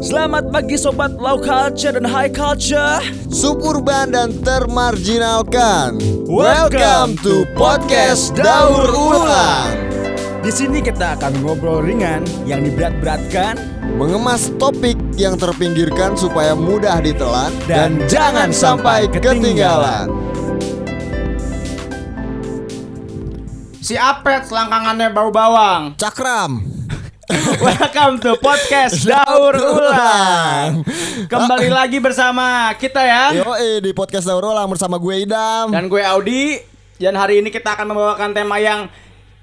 Selamat 0.00 0.48
pagi 0.48 0.80
sobat 0.80 1.12
low 1.20 1.36
culture 1.36 1.92
dan 1.92 2.08
high 2.08 2.32
culture. 2.32 3.04
suburban 3.28 4.08
dan 4.08 4.32
termarginalkan. 4.40 6.00
Welcome 6.24 7.20
to 7.20 7.44
podcast 7.52 8.32
Daur 8.32 8.88
Ulang. 8.88 9.76
Di 10.40 10.48
sini 10.48 10.80
kita 10.80 11.20
akan 11.20 11.44
ngobrol 11.44 11.84
ringan 11.84 12.24
yang 12.48 12.64
diberat-beratkan 12.64 13.60
Mengemas 14.00 14.48
topik 14.56 14.96
yang 15.20 15.36
terpinggirkan 15.36 16.16
supaya 16.16 16.56
mudah 16.56 17.04
ditelan 17.04 17.52
Dan 17.68 18.00
jangan 18.08 18.48
sampai 18.48 19.12
ketinggalan. 19.12 20.08
Si 23.82 23.98
Apet 23.98 24.46
selangkangannya 24.46 25.10
bau 25.10 25.34
bawang. 25.34 25.98
Cakram. 25.98 26.62
Welcome 27.66 28.22
to 28.22 28.38
podcast 28.38 29.02
Daur 29.10 29.58
Ulang. 29.58 30.86
Kembali 31.26 31.66
lagi 31.66 31.98
bersama 31.98 32.70
kita 32.78 33.02
ya. 33.02 33.42
Yo 33.42 33.50
di 33.82 33.90
podcast 33.90 34.30
Daur 34.30 34.46
Ulang 34.46 34.70
bersama 34.70 35.02
gue 35.02 35.26
Idam. 35.26 35.74
Dan 35.74 35.90
gue 35.90 35.98
Audi. 35.98 36.62
Dan 36.94 37.18
hari 37.18 37.42
ini 37.42 37.50
kita 37.50 37.74
akan 37.74 37.90
membawakan 37.90 38.30
tema 38.30 38.62
yang 38.62 38.86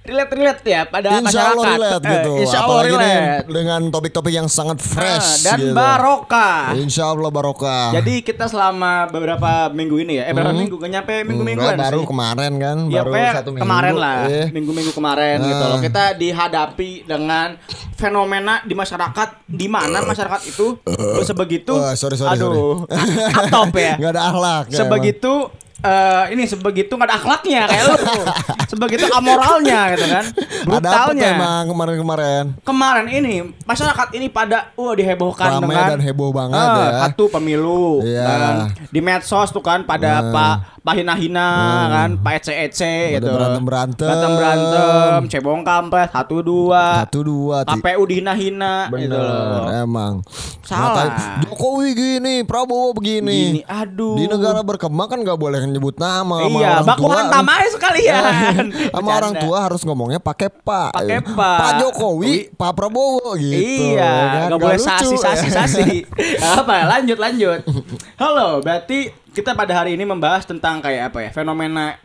relate-relate 0.09 0.61
ya 0.63 0.81
pada 0.83 1.09
Insya 1.15 1.41
Allah 1.47 1.55
masyarakat. 1.55 1.69
relate 1.71 2.01
Eh, 2.01 2.11
gitu. 2.11 2.31
Insya 2.39 2.57
Allah 2.59 2.69
Apalagi 2.75 2.95
nih 2.95 3.15
relate. 3.15 3.45
dengan 3.47 3.81
topik-topik 3.89 4.33
yang 4.33 4.47
sangat 4.47 4.77
Ah, 4.77 4.85
fresh 4.89 5.29
dan 5.43 5.57
gitu. 5.59 5.73
barokah. 5.73 6.59
Insya 6.75 7.03
Allah 7.07 7.29
barokah. 7.29 7.85
Jadi 7.93 8.13
kita 8.21 8.45
selama 8.45 8.91
beberapa 9.07 9.49
minggu 9.69 9.95
ini 9.99 10.13
ya, 10.15 10.23
eh 10.25 10.33
berapa 10.33 10.49
minggu? 10.51 10.75
Gak 10.75 10.91
nyampe 10.91 11.13
minggu-mingguan 11.23 11.73
Enggak, 11.73 11.85
baru 11.85 11.99
sih. 11.99 12.07
kemarin 12.07 12.51
kan, 12.57 12.77
Ya 12.87 13.01
baru 13.01 13.13
satu 13.35 13.49
minggu. 13.51 13.63
kemarin 13.63 13.95
lah, 13.95 14.17
Eh. 14.25 14.47
minggu-minggu 14.49 14.91
kemarin 14.91 15.37
gitu 15.39 15.61
Ah. 15.61 15.69
loh. 15.69 15.79
Kita 15.79 16.03
dihadapi 16.13 16.91
dengan 17.05 17.47
fenomena 17.93 18.61
di 18.61 18.73
masyarakat 18.73 19.29
di 19.45 19.67
mana 19.67 20.01
masyarakat 20.01 20.41
itu 20.45 20.79
sebegitu 21.21 21.75
Wah, 21.75 21.93
sorry, 21.93 22.15
sorry, 22.15 22.33
aduh 22.33 22.87
atop 23.35 23.75
ya. 23.75 23.93
Nggak 23.99 24.11
ada 24.11 24.23
akhlak. 24.25 24.63
sebegitu 24.69 25.51
eh, 25.81 26.23
ini 26.31 26.43
sebegitu 26.43 26.91
nggak 26.91 27.05
ada 27.05 27.15
akhlaknya 27.15 27.61
kayak 27.65 27.83
lu. 27.85 27.95
sebegitu 28.71 29.05
amoralnya 29.09 29.79
gitu 29.93 30.05
kan. 30.07 30.23
emang. 30.25 30.77
Ada 30.77 30.87
apa 30.87 30.97
Brutalnya. 31.09 31.29
emang 31.33 31.63
kemarin-kemarin? 31.67 32.43
Kemarin 32.61 33.05
ini 33.07 33.33
masyarakat 33.63 34.07
ini 34.13 34.27
pada 34.27 34.71
wah 34.73 34.93
dihebohkan 34.93 35.49
Ramai 35.55 35.67
dengan 35.67 35.89
dan 35.89 36.01
heboh 36.01 36.29
banget 36.29 36.59
Ah, 36.59 36.77
ya. 36.77 36.89
Satu 37.05 37.25
pemilu 37.29 38.01
Iya. 38.01 38.23
kan. 38.23 38.55
Di 38.87 38.99
medsos 38.99 39.49
tuh 39.49 39.61
kan 39.61 39.83
pada 39.83 40.21
Nah. 40.21 40.31
Pak 40.31 40.55
Pak 40.79 40.95
hina-hina 40.95 41.49
kan, 41.91 42.09
Pak 42.17 42.33
ece-ece 42.39 42.95
Pada 43.11 43.19
gitu. 43.19 43.27
berantem-berantem. 43.29 44.07
Berantem-berantem, 44.07 45.19
cebong 45.27 45.61
kampret 45.61 46.09
satu 46.09 46.39
dua. 46.39 47.03
Satu 47.03 47.19
dua 47.21 47.61
KPU 47.63 48.03
dihina-hina 48.05 48.87
gitu 48.87 49.11
Bener 49.11 49.19
loh. 49.19 49.67
emang 49.69 50.13
Salah. 50.61 51.41
Jokowi 51.41 51.87
gini 51.91 52.35
Prabowo 52.41 52.93
begini 52.93 53.37
Gini, 53.51 53.61
aduh. 53.65 54.15
Di 54.15 54.25
negara 54.25 54.61
berkembang 54.61 55.07
kan 55.07 55.19
gak 55.19 55.35
boleh 55.35 55.59
nyebut 55.69 55.95
nama 55.95 56.35
sama 56.41 56.57
Iya, 56.59 56.69
orang 56.73 56.85
baku 56.85 57.01
tua 57.01 57.13
hantam 57.15 57.45
aja 57.47 57.67
sekalian. 57.71 58.63
Sama 58.93 59.09
orang 59.15 59.33
tua 59.37 59.57
harus 59.61 59.81
ngomongnya 59.81 60.19
pakai 60.19 60.49
Pak 60.49 60.89
Pakai 60.91 61.19
Pak 61.23 61.35
Pak. 61.35 61.71
Jokowi 61.79 62.51
Pak 62.51 62.71
Prabowo 62.73 63.33
gitu 63.33 63.95
Iya, 63.95 64.03
kan? 64.03 64.47
nggak 64.51 64.59
boleh 64.59 64.77
lucu, 64.77 64.89
sasi 64.89 65.15
sasi 65.15 65.47
ya. 65.47 65.53
sasi. 65.55 65.87
apa? 66.59 66.75
Lanjut 66.89 67.17
lanjut. 67.17 67.59
Halo, 68.21 68.59
berarti 68.59 69.09
kita 69.29 69.53
pada 69.53 69.71
hari 69.75 69.93
ini 69.93 70.03
membahas 70.03 70.43
tentang 70.43 70.79
kayak 70.79 71.13
apa 71.13 71.19
ya? 71.23 71.29
Fenomena 71.31 71.95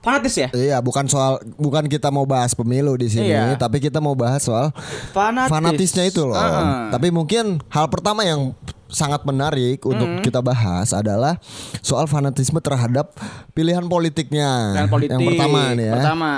fanatis 0.00 0.32
ya? 0.34 0.48
Iya, 0.50 0.80
bukan 0.80 1.04
soal 1.06 1.36
bukan 1.54 1.84
kita 1.84 2.08
mau 2.08 2.24
bahas 2.24 2.56
pemilu 2.56 2.96
di 2.96 3.06
sini, 3.06 3.28
Iya. 3.28 3.52
tapi 3.54 3.76
kita 3.78 4.00
mau 4.00 4.16
bahas 4.16 4.40
soal 4.40 4.72
Fanatis. 5.12 5.52
fanatisnya 5.52 6.04
itu 6.04 6.24
loh. 6.24 6.32
Ah. 6.32 6.88
Tapi 6.88 7.12
mungkin 7.12 7.60
hal 7.68 7.84
pertama 7.86 8.24
yang 8.24 8.56
sangat 8.90 9.22
menarik 9.22 9.80
untuk 9.82 10.06
Hmm. 10.06 10.20
kita 10.20 10.38
bahas 10.38 10.90
adalah 10.90 11.38
soal 11.80 12.04
fanatisme 12.04 12.58
terhadap 12.58 13.14
pilihan 13.50 13.82
politiknya. 13.84 14.76
Dan 14.76 14.86
politik. 14.86 15.14
Yang 15.14 15.28
pertama 15.30 15.60
nih 15.72 15.86
ya. 15.86 15.94
Pertama. 15.96 16.30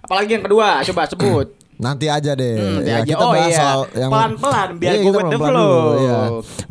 Apalagi 0.00 0.30
yang 0.32 0.44
kedua? 0.44 0.68
Coba 0.84 1.02
sebut. 1.04 1.46
Nanti 1.76 2.08
aja 2.08 2.32
deh. 2.32 2.56
Hmm, 2.56 2.74
nanti 2.80 2.88
ya, 2.88 2.96
aja. 2.96 3.04
kita 3.04 3.20
Oh, 3.20 3.30
bahas 3.30 3.52
iya. 3.52 3.58
soal 3.58 3.80
yang 3.92 4.08
Pelan-pelan, 4.08 4.68
biar 4.80 4.92
Iya, 4.96 5.00
with 5.04 5.28
the 5.28 5.38
flow. 5.38 5.76
iya. 6.00 6.18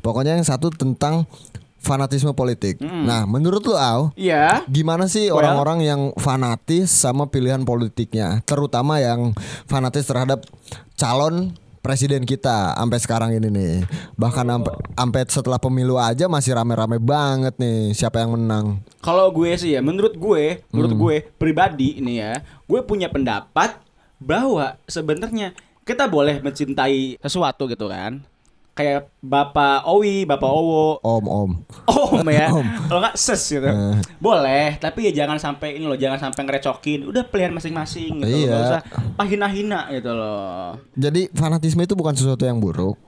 Pokoknya 0.02 0.32
yang 0.34 0.42
satu 0.42 0.68
tentang 0.72 1.30
fanatisme 1.78 2.34
politik. 2.34 2.82
Nah, 2.82 3.30
menurut 3.30 3.62
lu 3.62 3.78
Au, 3.78 4.10
Iya. 4.18 4.66
Gimana 4.66 5.06
sih 5.06 5.30
Well. 5.30 5.38
orang-orang 5.38 5.86
yang 5.86 6.02
fanatis 6.18 6.90
sama 6.90 7.30
pilihan 7.30 7.62
politiknya, 7.62 8.42
terutama 8.42 8.98
yang 8.98 9.38
fanatis 9.66 10.10
terhadap 10.10 10.42
calon 10.96 11.54
presiden 11.86 12.26
kita 12.26 12.74
sampai 12.74 12.98
sekarang 12.98 13.30
ini 13.38 13.54
nih. 13.54 13.74
Bahkan 14.18 14.46
sampai 14.50 14.74
sampai 14.98 15.22
setelah 15.30 15.62
pemilu 15.62 16.02
aja 16.02 16.26
masih 16.26 16.58
rame-rame 16.58 16.98
banget 16.98 17.54
nih 17.62 17.94
siapa 17.94 18.26
yang 18.26 18.34
menang. 18.34 18.82
Kalau 19.06 19.30
gue 19.30 19.54
sih 19.54 19.78
ya, 19.78 19.86
menurut 19.86 20.18
gue, 20.18 20.66
menurut 20.74 20.92
Hmm. 20.98 21.02
gue 21.06 21.16
pribadi 21.38 22.02
ini 22.02 22.18
ya, 22.18 22.42
gue 22.66 22.82
punya 22.82 23.06
pendapat 23.06 23.78
bahwa 24.18 24.82
sebenarnya 24.90 25.54
kita 25.86 26.10
boleh 26.10 26.42
mencintai 26.42 27.22
sesuatu 27.22 27.70
gitu 27.70 27.86
kan. 27.86 28.26
Kayak 28.76 29.08
Bapak 29.24 29.88
Owi, 29.88 30.28
Bapak 30.28 30.52
Owo, 30.52 31.00
Om-om. 31.00 31.64
Om 31.88 32.28
ya. 32.28 32.52
Om. 32.60 32.68
Kalau 32.92 33.00
nggak 33.00 33.16
ses 33.16 33.40
gitu. 33.48 33.64
Eh. 33.64 33.98
Boleh, 34.20 34.76
tapi 34.78 35.08
ya 35.08 35.24
jangan 35.24 35.40
sampai 35.40 35.80
ini 35.80 35.88
loh, 35.88 35.96
jangan 35.96 36.20
sampai 36.30 36.44
ngerecokin. 36.44 37.08
Udah 37.08 37.24
pilihan 37.24 37.56
masing-masing 37.56 38.20
gitu. 38.20 38.46
Iya. 38.46 38.52
Gak 38.52 38.62
usah 38.68 38.82
pahina-hina 39.16 39.88
gitu 39.96 40.12
loh. 40.12 40.76
Jadi 40.92 41.32
fanatisme 41.32 41.88
itu 41.88 41.96
bukan 41.96 42.20
sesuatu 42.20 42.44
yang 42.44 42.60
buruk. 42.60 43.00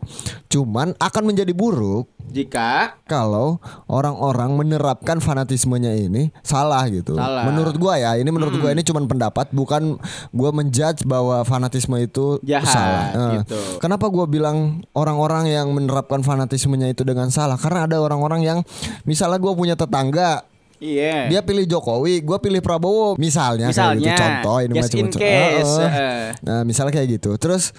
Cuman 0.47 0.95
akan 0.97 1.23
menjadi 1.27 1.51
buruk 1.51 2.07
Jika 2.27 2.99
kalau 3.07 3.55
orang-orang 3.87 4.51
menerapkan 4.51 5.23
fanatismenya 5.23 5.95
ini 5.95 6.27
salah 6.43 6.83
gitu. 6.91 7.15
Salah. 7.15 7.47
Menurut 7.47 7.79
gua 7.79 7.95
ya, 7.95 8.19
ini 8.19 8.27
menurut 8.27 8.59
gua 8.59 8.75
ini 8.75 8.83
cuman 8.83 9.07
pendapat, 9.07 9.55
bukan 9.55 9.95
gua 10.35 10.51
menjudge 10.51 11.07
bahwa 11.07 11.47
fanatisme 11.47 11.95
itu 12.03 12.35
Jahat, 12.43 12.67
salah. 12.67 13.05
Eh, 13.15 13.31
gitu. 13.39 13.79
Kenapa 13.79 14.11
gua 14.11 14.27
bilang 14.27 14.83
orang-orang 14.91 15.47
yang 15.47 15.56
menerapkan 15.65 16.21
fanatismenya 16.21 16.91
itu 16.91 17.01
dengan 17.01 17.31
salah? 17.31 17.57
Karena 17.57 17.89
ada 17.89 17.97
orang-orang 17.97 18.43
yang 18.43 18.59
misalnya 19.01 19.41
gua 19.41 19.53
punya 19.53 19.73
tetangga 19.73 20.45
iya. 20.77 21.25
dia 21.25 21.41
pilih 21.41 21.65
Jokowi, 21.65 22.21
gua 22.21 22.37
pilih 22.37 22.61
Prabowo, 22.61 23.17
misalnya, 23.17 23.73
gitu. 23.73 23.81
Misalnya, 23.81 24.13
Contoh 24.13 24.57
ini 24.59 24.73
cuma 24.75 24.85
in 24.85 25.05
contoh. 25.09 25.19
case, 25.19 25.73
Heeh. 25.79 25.89
eh. 25.89 26.25
Nah, 26.43 26.61
misalnya 26.61 26.93
kayak 26.93 27.09
gitu. 27.17 27.31
Terus 27.37 27.73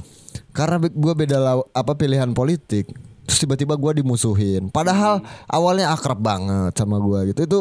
karena 0.50 0.83
gua 0.91 1.15
beda 1.15 1.37
law- 1.38 1.69
apa 1.71 1.94
pilihan 1.94 2.33
politik, 2.33 2.91
terus 3.22 3.38
tiba-tiba 3.38 3.77
gua 3.77 3.93
dimusuhin. 3.93 4.67
Padahal 4.69 5.22
Hmm. 5.22 5.28
awalnya 5.47 5.93
akrab 5.93 6.19
banget 6.19 6.75
sama 6.75 6.99
gua 6.99 7.22
gitu. 7.22 7.44
Itu 7.44 7.61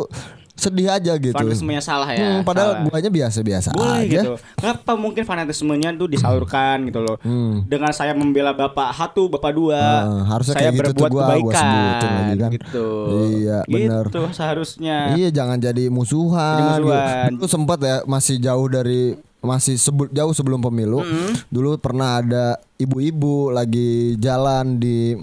sedih 0.58 0.90
aja 0.90 1.14
gitu. 1.16 1.32
fanatismenya 1.32 1.80
salah 1.80 2.10
ya. 2.10 2.18
Hmm, 2.18 2.42
padahal 2.42 2.72
salah. 2.76 2.90
guanya 2.90 3.10
biasa-biasa 3.10 3.70
aja. 3.72 4.02
gitu. 4.04 4.32
Kenapa 4.58 4.92
mungkin 4.94 5.22
fanatismenya 5.22 5.94
tuh 5.94 6.10
disalurkan 6.10 6.90
gitu 6.90 7.00
loh. 7.00 7.22
Hmm. 7.22 7.62
Dengan 7.64 7.94
saya 7.94 8.12
membela 8.12 8.52
Bapak 8.52 8.90
satu, 8.92 9.30
Bapak 9.30 9.54
dua, 9.54 9.78
Heeh, 9.78 10.22
harusnya 10.26 10.54
saya 10.54 10.62
kayak 10.66 10.74
gitu 10.74 10.82
tuh 10.82 10.94
berbuat 11.00 11.12
gua- 11.12 11.22
gua 11.22 11.30
kebaikan 11.30 11.62
sebutin 11.62 12.10
lagi 12.12 12.36
kan. 12.36 12.52
gitu. 12.52 12.88
Iya, 13.30 13.58
bener. 13.64 14.04
Gitu 14.10 14.22
seharusnya. 14.34 14.98
Iya, 15.14 15.30
jangan 15.32 15.58
jadi 15.58 15.84
musuhan. 15.88 16.58
Jadi 16.58 16.82
musuhan. 16.82 17.30
Dulu 17.32 17.46
sempat 17.48 17.78
ya 17.80 17.96
masih 18.04 18.36
jauh 18.38 18.68
dari 18.68 19.02
masih 19.38 19.78
sebut 19.78 20.10
jauh 20.10 20.34
sebelum 20.34 20.60
pemilu. 20.60 21.06
Dulu 21.48 21.78
pernah 21.78 22.20
ada 22.20 22.46
ibu-ibu 22.76 23.50
lagi 23.50 24.18
jalan 24.18 24.76
di 24.76 25.14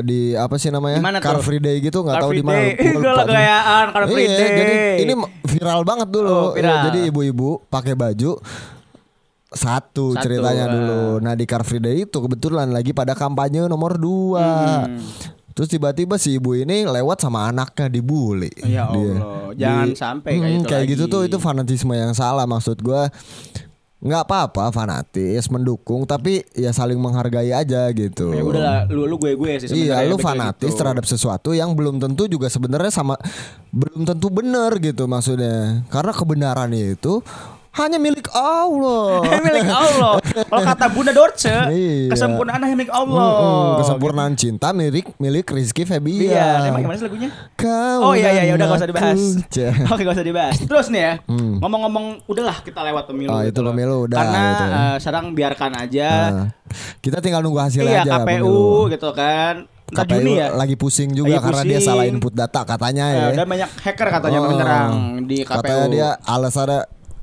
di 0.00 0.32
apa 0.32 0.54
sih 0.54 0.68
namanya? 0.68 0.96
Di 0.96 1.04
mana 1.04 1.18
Car 1.18 1.36
tuh? 1.36 1.42
Free 1.42 1.58
Day 1.58 1.78
gitu 1.78 2.00
nggak 2.00 2.16
tahu 2.18 2.30
Free 2.30 2.38
di 2.38 2.44
mana. 2.44 2.60
Lah 3.00 3.16
tuh. 3.20 3.26
gayaan 3.28 3.84
Car 3.88 4.04
Free 4.06 4.22
Iya, 4.22 4.36
Day. 4.36 4.50
jadi 4.56 4.74
ini 5.00 5.12
viral 5.44 5.80
banget 5.82 6.08
dulu. 6.08 6.30
Oh, 6.30 6.50
viral. 6.52 6.70
Iya, 6.70 6.84
jadi 6.86 6.98
ibu-ibu 7.06 7.48
pakai 7.66 7.94
baju 7.94 8.38
satu, 9.50 10.14
Satu, 10.14 10.22
ceritanya 10.22 10.64
ah. 10.64 10.70
dulu. 10.70 11.02
Nah 11.18 11.34
di 11.34 11.42
Car 11.42 11.62
Free 11.62 11.78
Day 11.78 12.04
itu 12.04 12.16
kebetulan 12.16 12.70
lagi 12.70 12.90
pada 12.90 13.12
kampanye 13.12 13.66
nomor 13.66 13.98
dua. 13.98 14.86
Hmm. 14.86 15.02
Terus 15.50 15.66
tiba-tiba 15.68 16.14
si 16.14 16.38
ibu 16.38 16.54
ini 16.54 16.86
lewat 16.86 17.18
sama 17.18 17.44
anaknya 17.44 17.90
dibully. 17.90 18.48
Ya 18.62 18.86
Dia. 18.86 19.18
Allah, 19.18 19.50
jangan 19.52 19.86
sampai 19.92 20.30
kayak 20.32 20.40
Hmm, 20.40 20.54
gitu 20.56 20.68
kayak 20.68 20.80
lagi. 20.80 20.92
gitu 20.94 21.04
tuh 21.06 21.22
itu 21.24 21.36
fanatisme 21.36 21.90
yang 21.90 22.14
salah 22.14 22.46
maksud 22.46 22.78
gua 22.78 23.10
nggak 24.00 24.22
apa-apa 24.24 24.72
fanatis 24.72 25.52
mendukung 25.52 26.08
tapi 26.08 26.40
ya 26.56 26.72
saling 26.72 26.96
menghargai 26.96 27.52
aja 27.52 27.84
gitu. 27.92 28.32
Ya 28.32 28.40
udah 28.40 28.62
lah, 28.64 28.78
lu 28.88 29.04
lu 29.04 29.20
gue 29.20 29.36
gue 29.36 29.60
sih 29.60 29.68
sebenarnya 29.68 30.00
Iya, 30.00 30.08
lu 30.08 30.16
fanatis 30.16 30.72
gitu. 30.72 30.80
terhadap 30.80 31.04
sesuatu 31.04 31.52
yang 31.52 31.76
belum 31.76 32.00
tentu 32.00 32.24
juga 32.24 32.48
sebenarnya 32.48 32.88
sama 32.88 33.20
belum 33.68 34.08
tentu 34.08 34.32
benar 34.32 34.80
gitu 34.80 35.04
maksudnya. 35.04 35.84
Karena 35.92 36.16
kebenaran 36.16 36.72
itu 36.72 37.20
hanya 37.72 37.96
milik 37.96 38.26
Allah. 38.30 39.22
milik 39.46 39.62
Allah. 39.64 40.18
Kalau 40.20 40.62
kata 40.64 40.86
Bunda 40.88 41.12
Dorce, 41.12 41.70
Iya. 41.70 42.10
kesempurnaan 42.10 42.58
hanya 42.58 42.74
milik 42.74 42.90
Allah. 42.90 43.30
Mm-mm, 43.30 43.68
kesempurnaan 43.78 44.34
cinta 44.34 44.70
milik 44.70 45.06
milik 45.16 45.46
Rizky 45.48 45.82
Iya, 45.82 45.90
Febian. 45.92 46.58
emang 46.66 46.82
gimana 46.82 46.96
sih 46.96 47.06
lagunya? 47.06 47.30
Kau 47.54 47.98
Oh 48.02 48.12
iya 48.12 48.30
iya 48.32 48.42
ya 48.44 48.52
udah 48.54 48.66
gak 48.66 48.78
usah 48.78 48.88
dibahas. 48.88 49.20
Oke 49.92 50.02
gak 50.02 50.14
usah 50.14 50.26
dibahas. 50.26 50.54
Terus 50.58 50.86
nih 50.88 51.00
ya, 51.00 51.12
ngomong-ngomong 51.30 52.26
udahlah 52.26 52.58
kita 52.58 52.82
lewat 52.82 53.06
pemilu. 53.06 53.30
Hmm. 53.30 53.36
Oh, 53.36 53.42
gitu 53.42 53.52
itu 53.52 53.60
loh. 53.60 53.70
pemilu 53.70 53.96
udah, 54.04 54.18
Karena 54.18 54.42
gitu. 54.42 54.64
eh, 54.66 54.96
sekarang 54.98 55.24
biarkan 55.30 55.72
aja. 55.76 56.08
Nah, 56.28 56.46
kita 56.98 57.18
tinggal 57.18 57.40
nunggu 57.40 57.60
hasilnya 57.60 57.92
iya 57.92 58.02
aja. 58.02 58.12
KPU 58.18 58.26
pemilu. 58.26 58.90
gitu 58.90 59.10
kan. 59.12 59.54
Ntar 59.90 60.06
KPU 60.06 60.14
Juni 60.16 60.32
ya. 60.36 60.46
lagi 60.52 60.74
pusing 60.74 61.10
juga 61.10 61.34
Lagi 61.34 61.44
karena 61.44 61.62
dia 61.64 61.70
pusing. 61.76 61.86
salah 61.88 62.04
input 62.04 62.30
data 62.30 62.60
katanya 62.64 63.04
Eh, 63.08 63.18
ya. 63.20 63.26
dan 63.36 63.46
banyak 63.46 63.70
hacker 63.76 64.08
katanya 64.08 64.38
Oh, 64.38 64.46
menyerang 64.48 64.90
di 65.24 65.36
KPU. 65.42 65.54
Katanya 65.56 65.86
dia 65.88 66.08
alasannya 66.20 66.80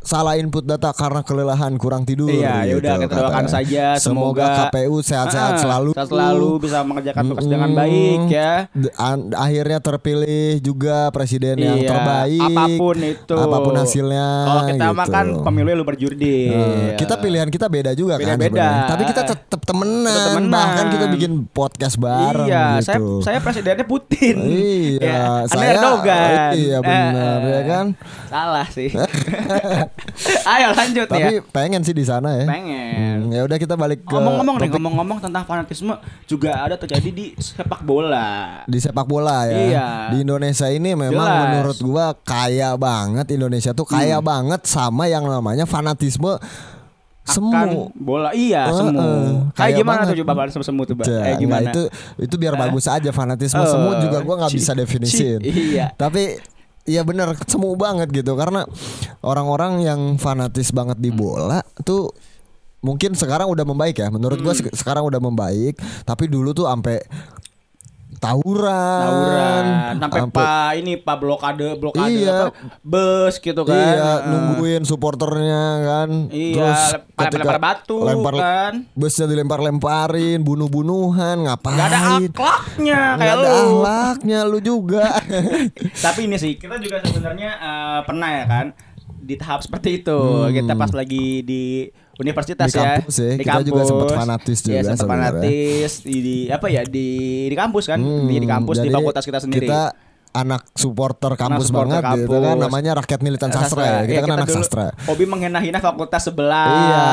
salah 0.08 0.34
input 0.34 0.64
data 0.64 0.88
karena 0.90 1.20
kelelahan 1.20 1.76
kurang 1.76 2.02
tidur. 2.02 2.32
Iya, 2.32 2.64
ya 2.64 2.74
udah 2.74 2.96
kita 2.98 3.14
doakan 3.14 3.46
saja 3.46 3.84
Semoga, 3.98 4.40
semoga 4.48 4.72
KPU 4.72 4.96
sehat-sehat 5.02 5.52
Ah, 5.52 5.60
selalu. 5.60 5.90
sehat 5.92 6.08
selalu 6.08 6.50
bisa 6.58 6.80
mengerjakan 6.82 7.24
tugas 7.28 7.44
dengan 7.46 7.70
Mm-mm. 7.70 7.82
baik 7.84 8.20
ya. 8.32 8.52
Akhirnya 9.36 9.80
terpilih 9.80 10.64
juga 10.64 11.12
presiden 11.12 11.60
yang 11.60 11.76
Iya, 11.78 11.90
terbaik. 11.90 12.40
apa 12.48 12.64
pun 12.74 12.98
itu. 12.98 13.36
Apa 13.36 13.58
pun 13.60 13.74
hasilnya. 13.76 14.28
Kalau 14.48 14.62
kita 14.66 14.86
gitu. 14.88 15.12
kan 15.12 15.26
pemilu 15.44 15.70
lu 15.74 15.84
berjudi. 15.84 16.38
Eh, 16.48 16.96
kita 16.96 17.20
pilihan 17.20 17.50
kita 17.50 17.68
beda 17.68 17.92
juga 17.92 18.16
kan 18.16 18.40
Beda-beda. 18.40 18.48
sebenarnya. 18.48 18.88
Tapi 18.88 19.04
kita 19.06 19.22
tetap 19.28 19.62
temenan. 19.62 20.08
Tetep 20.08 20.28
temenan. 20.32 20.54
Bahkan 20.56 20.86
kita 20.88 21.06
bikin 21.12 21.32
podcast 21.50 21.96
bareng 21.98 22.48
Iya, 22.48 22.66
saya 22.80 22.96
gitu. 22.96 23.20
saya 23.20 23.38
presidennya 23.38 23.84
Putin. 23.84 24.36
Iya, 24.40 25.04
Ya, 25.10 25.24
saya 25.46 25.76
Erdogan. 25.76 26.30
Iya 26.54 26.78
benar 26.80 27.38
Eh, 27.38 27.50
ya 27.50 27.62
kan. 27.66 27.86
Salah 28.30 28.68
sih. 28.70 28.88
Ayo 30.54 30.72
lanjut 30.72 31.06
Tapi 31.06 31.34
ya. 31.34 31.42
pengen 31.48 31.82
sih 31.82 31.92
di 31.92 32.02
sana 32.02 32.30
ya. 32.34 32.46
Pengen. 32.46 33.18
Hmm, 33.20 33.30
ya 33.30 33.42
udah 33.44 33.58
kita 33.58 33.74
balik 33.74 34.02
ke 34.02 34.10
Ngomong-ngomong 34.10 34.56
nih, 34.58 34.70
ngomong-ngomong 34.70 35.18
tentang 35.20 35.44
fanatisme 35.44 35.94
juga 36.24 36.50
ada 36.60 36.76
terjadi 36.76 37.10
di 37.10 37.26
sepak 37.36 37.82
bola. 37.82 38.62
di 38.64 38.78
sepak 38.78 39.04
bola 39.04 39.44
ya. 39.44 39.58
Iya. 39.60 39.88
Di 40.10 40.18
Indonesia 40.22 40.68
ini 40.68 40.94
memang 40.94 41.12
Jelas. 41.28 41.42
menurut 41.50 41.78
gua 41.82 42.06
kaya 42.16 42.74
banget 42.74 43.26
Indonesia 43.32 43.72
tuh 43.72 43.86
kaya 43.86 44.18
Hmm. 44.18 44.26
banget 44.26 44.62
sama 44.64 45.06
yang 45.06 45.24
namanya 45.24 45.64
fanatisme 45.64 46.38
semu. 47.24 47.52
Akan 47.52 47.70
bola 47.94 48.32
iya 48.32 48.68
Eh, 48.68 48.74
semu. 48.74 48.96
eh, 48.96 49.28
Kayak 49.52 49.58
kaya 49.58 49.76
gimana 49.76 49.96
banget. 49.98 50.08
tuh 50.08 50.18
coba 50.22 50.34
bahas 50.34 50.54
semu 50.56 50.82
tuh, 50.82 50.96
Kayak 50.96 51.12
enggak, 51.12 51.36
gimana? 51.38 51.68
itu 51.68 51.82
itu 52.18 52.36
biar 52.36 52.54
bagus 52.56 52.86
aja 52.88 53.10
fanatisme 53.12 53.60
Eh, 53.60 53.68
semu 53.68 53.90
juga 54.00 54.18
gua 54.22 54.36
nggak 54.40 54.54
bisa 54.54 54.72
definisiin. 54.74 55.40
ci- 55.40 55.76
iya. 55.76 55.92
Tapi 55.92 56.40
Iya 56.88 57.04
bener 57.04 57.36
semu 57.44 57.76
banget 57.76 58.08
gitu 58.10 58.32
karena 58.34 58.64
orang-orang 59.20 59.84
yang 59.84 60.02
fanatis 60.16 60.72
banget 60.72 60.96
di 60.98 61.12
bola 61.12 61.60
tuh 61.84 62.16
mungkin 62.80 63.12
sekarang 63.12 63.52
udah 63.52 63.68
membaik 63.68 64.00
ya. 64.00 64.08
Menurut 64.08 64.40
gua 64.40 64.56
Hmm. 64.56 64.64
se- 64.64 64.72
sekarang 64.72 65.04
udah 65.04 65.20
membaik, 65.20 65.76
tapi 66.08 66.32
dulu 66.32 66.56
tuh 66.56 66.64
sampai 66.64 67.04
tawuran, 68.18 69.04
Tawuran 69.04 69.66
sampai 69.98 70.20
pak 70.28 70.70
ini 70.76 70.94
pak 70.96 71.16
blokade 71.16 71.68
blokade 71.76 72.10
Iya. 72.10 72.50
apa, 72.50 72.58
bus 72.82 73.38
gitu 73.38 73.62
kan. 73.62 73.74
Iya, 73.74 74.12
nungguin 74.26 74.84
supporternya 74.84 75.64
kan. 75.82 76.10
Iya, 76.28 76.72
lempar- 77.14 77.34
lempar 77.34 77.58
batu, 77.60 77.98
kan. 78.36 78.74
Busnya 78.94 79.26
dilempar-lemparin, 79.26 80.42
bunuh-bunuhan, 80.42 81.46
ngapain? 81.46 81.78
Gak 81.78 81.88
ada 81.88 82.00
akhlaknya 82.18 83.02
kayak 83.16 83.34
ada 83.34 83.42
lu. 83.44 83.50
akhlaknya 83.54 84.40
lu 84.44 84.60
juga. 84.60 85.06
Tapi 86.06 86.20
ini 86.26 86.36
sih 86.36 86.56
kita 86.56 86.78
juga 86.78 87.02
sebenarnya 87.02 87.52
eh, 87.54 88.00
pernah 88.04 88.30
ya 88.30 88.46
kan 88.46 88.68
di 89.28 89.36
tahap 89.36 89.60
seperti 89.60 90.00
itu. 90.00 90.16
Hmm. 90.16 90.50
Kita 90.50 90.74
pas 90.74 90.92
lagi 90.92 91.26
di 91.42 91.64
universitas 92.18 92.66
Di 92.66 92.74
ya. 92.74 92.98
kampus 92.98 93.16
ya, 93.16 93.32
kita 93.36 93.60
juga 93.62 93.82
sempat 93.84 94.10
fanatis 94.16 94.58
Iya, 94.60 94.66
juga 94.66 94.80
sempat 94.88 94.98
sebenarnya. 94.98 95.32
fanatis 95.38 95.92
di, 96.02 96.16
di 96.18 96.36
apa 96.48 96.68
ya 96.68 96.82
di 96.82 97.08
di 97.46 97.56
kampus 97.56 97.84
kan, 97.86 98.00
di, 98.00 98.08
di 98.34 98.40
Hmm, 98.40 98.48
kampus 98.50 98.76
di 98.76 98.82
jadi 98.82 98.96
fakultas 98.96 99.24
kita 99.24 99.40
sendiri. 99.40 99.68
Kita 99.68 99.82
anak 100.30 100.62
supporter 100.72 101.32
kampus 101.34 101.68
supporter 101.68 101.98
banget 101.98 102.20
gitu 102.20 102.36
kan 102.36 102.46
kampus. 102.54 102.64
namanya 102.64 102.92
rakyat 102.96 103.20
militan 103.20 103.50
sastra, 103.50 103.84
ya. 103.84 103.98
Kita 104.02 104.12
Iya, 104.12 104.22
kan 104.22 104.32
anak 104.34 104.48
dulu 104.48 104.58
sastra. 104.58 104.86
Hobi 105.04 105.26
menghina-hina 105.26 105.80
fakultas 105.80 106.22
sebelah. 106.24 106.70
Iya, 106.70 107.04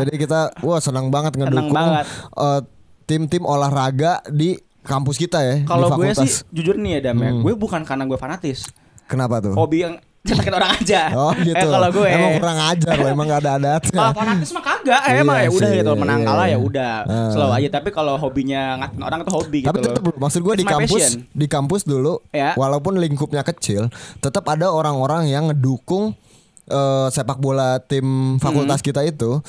jadi 0.00 0.12
kita 0.16 0.40
wah 0.60 0.78
senang 0.78 1.08
banget 1.08 1.34
ngedukung 1.34 1.72
banget. 1.72 2.04
eh, 2.34 2.60
tim-tim 3.04 3.42
olahraga 3.42 4.24
di 4.26 4.56
kampus 4.80 5.16
kita 5.16 5.40
ya 5.40 5.54
Kalau 5.62 5.88
di 5.88 5.96
gue 5.98 6.12
sih 6.18 6.44
jujur 6.50 6.76
nih 6.76 7.00
ya 7.00 7.10
Dam 7.10 7.16
ya, 7.18 7.30
Hmm. 7.30 7.40
gue 7.42 7.52
bukan 7.54 7.80
karena 7.82 8.04
gue 8.04 8.16
fanatis. 8.16 8.68
Kenapa 9.04 9.40
tuh? 9.40 9.52
Hobi 9.52 9.80
yang 9.80 9.94
cetakin 10.24 10.54
orang 10.56 10.70
aja. 10.74 11.02
Oh 11.12 11.36
gitu. 11.36 11.52
Eh, 11.52 11.68
kalau 11.68 11.88
gue 11.92 12.06
emang 12.08 12.32
kurang 12.40 12.58
ajar 12.58 12.94
loh, 12.96 13.08
emang 13.08 13.26
gak 13.28 13.40
ada 13.44 13.52
adatnya. 13.54 13.92
Kalau 13.94 14.12
fanatis 14.16 14.50
mah 14.50 14.64
kagak, 14.64 15.00
eh, 15.04 15.20
emang 15.20 15.36
ya 15.36 15.50
udah 15.52 15.70
gitu 15.70 15.92
menang 15.94 16.20
iya, 16.20 16.26
kalah 16.26 16.46
ya 16.48 16.58
udah. 16.58 16.94
Ah. 17.04 17.30
Slow 17.30 17.50
aja 17.52 17.68
tapi 17.70 17.88
kalau 17.90 18.14
hobinya 18.16 18.62
ngatain 18.80 19.02
orang 19.02 19.18
itu 19.20 19.32
hobi 19.32 19.60
Tapi 19.62 19.76
gitu 19.76 19.86
tetap 19.86 20.00
loh. 20.00 20.10
loh, 20.10 20.18
maksud 20.18 20.40
gue 20.40 20.54
di 20.56 20.64
kampus 20.64 21.02
passion. 21.04 21.12
di 21.28 21.46
kampus 21.46 21.82
dulu, 21.84 22.14
Ya. 22.30 22.56
walaupun 22.56 22.96
lingkupnya 22.96 23.44
kecil, 23.44 23.92
tetap 24.18 24.48
ada 24.48 24.68
orang-orang 24.68 25.28
yang 25.28 25.52
ngedukung 25.52 26.16
eh, 26.64 27.06
sepak 27.12 27.36
bola 27.36 27.76
tim 27.78 28.40
fakultas 28.40 28.80
Hmm. 28.80 28.88
kita 28.88 29.00
itu 29.04 29.44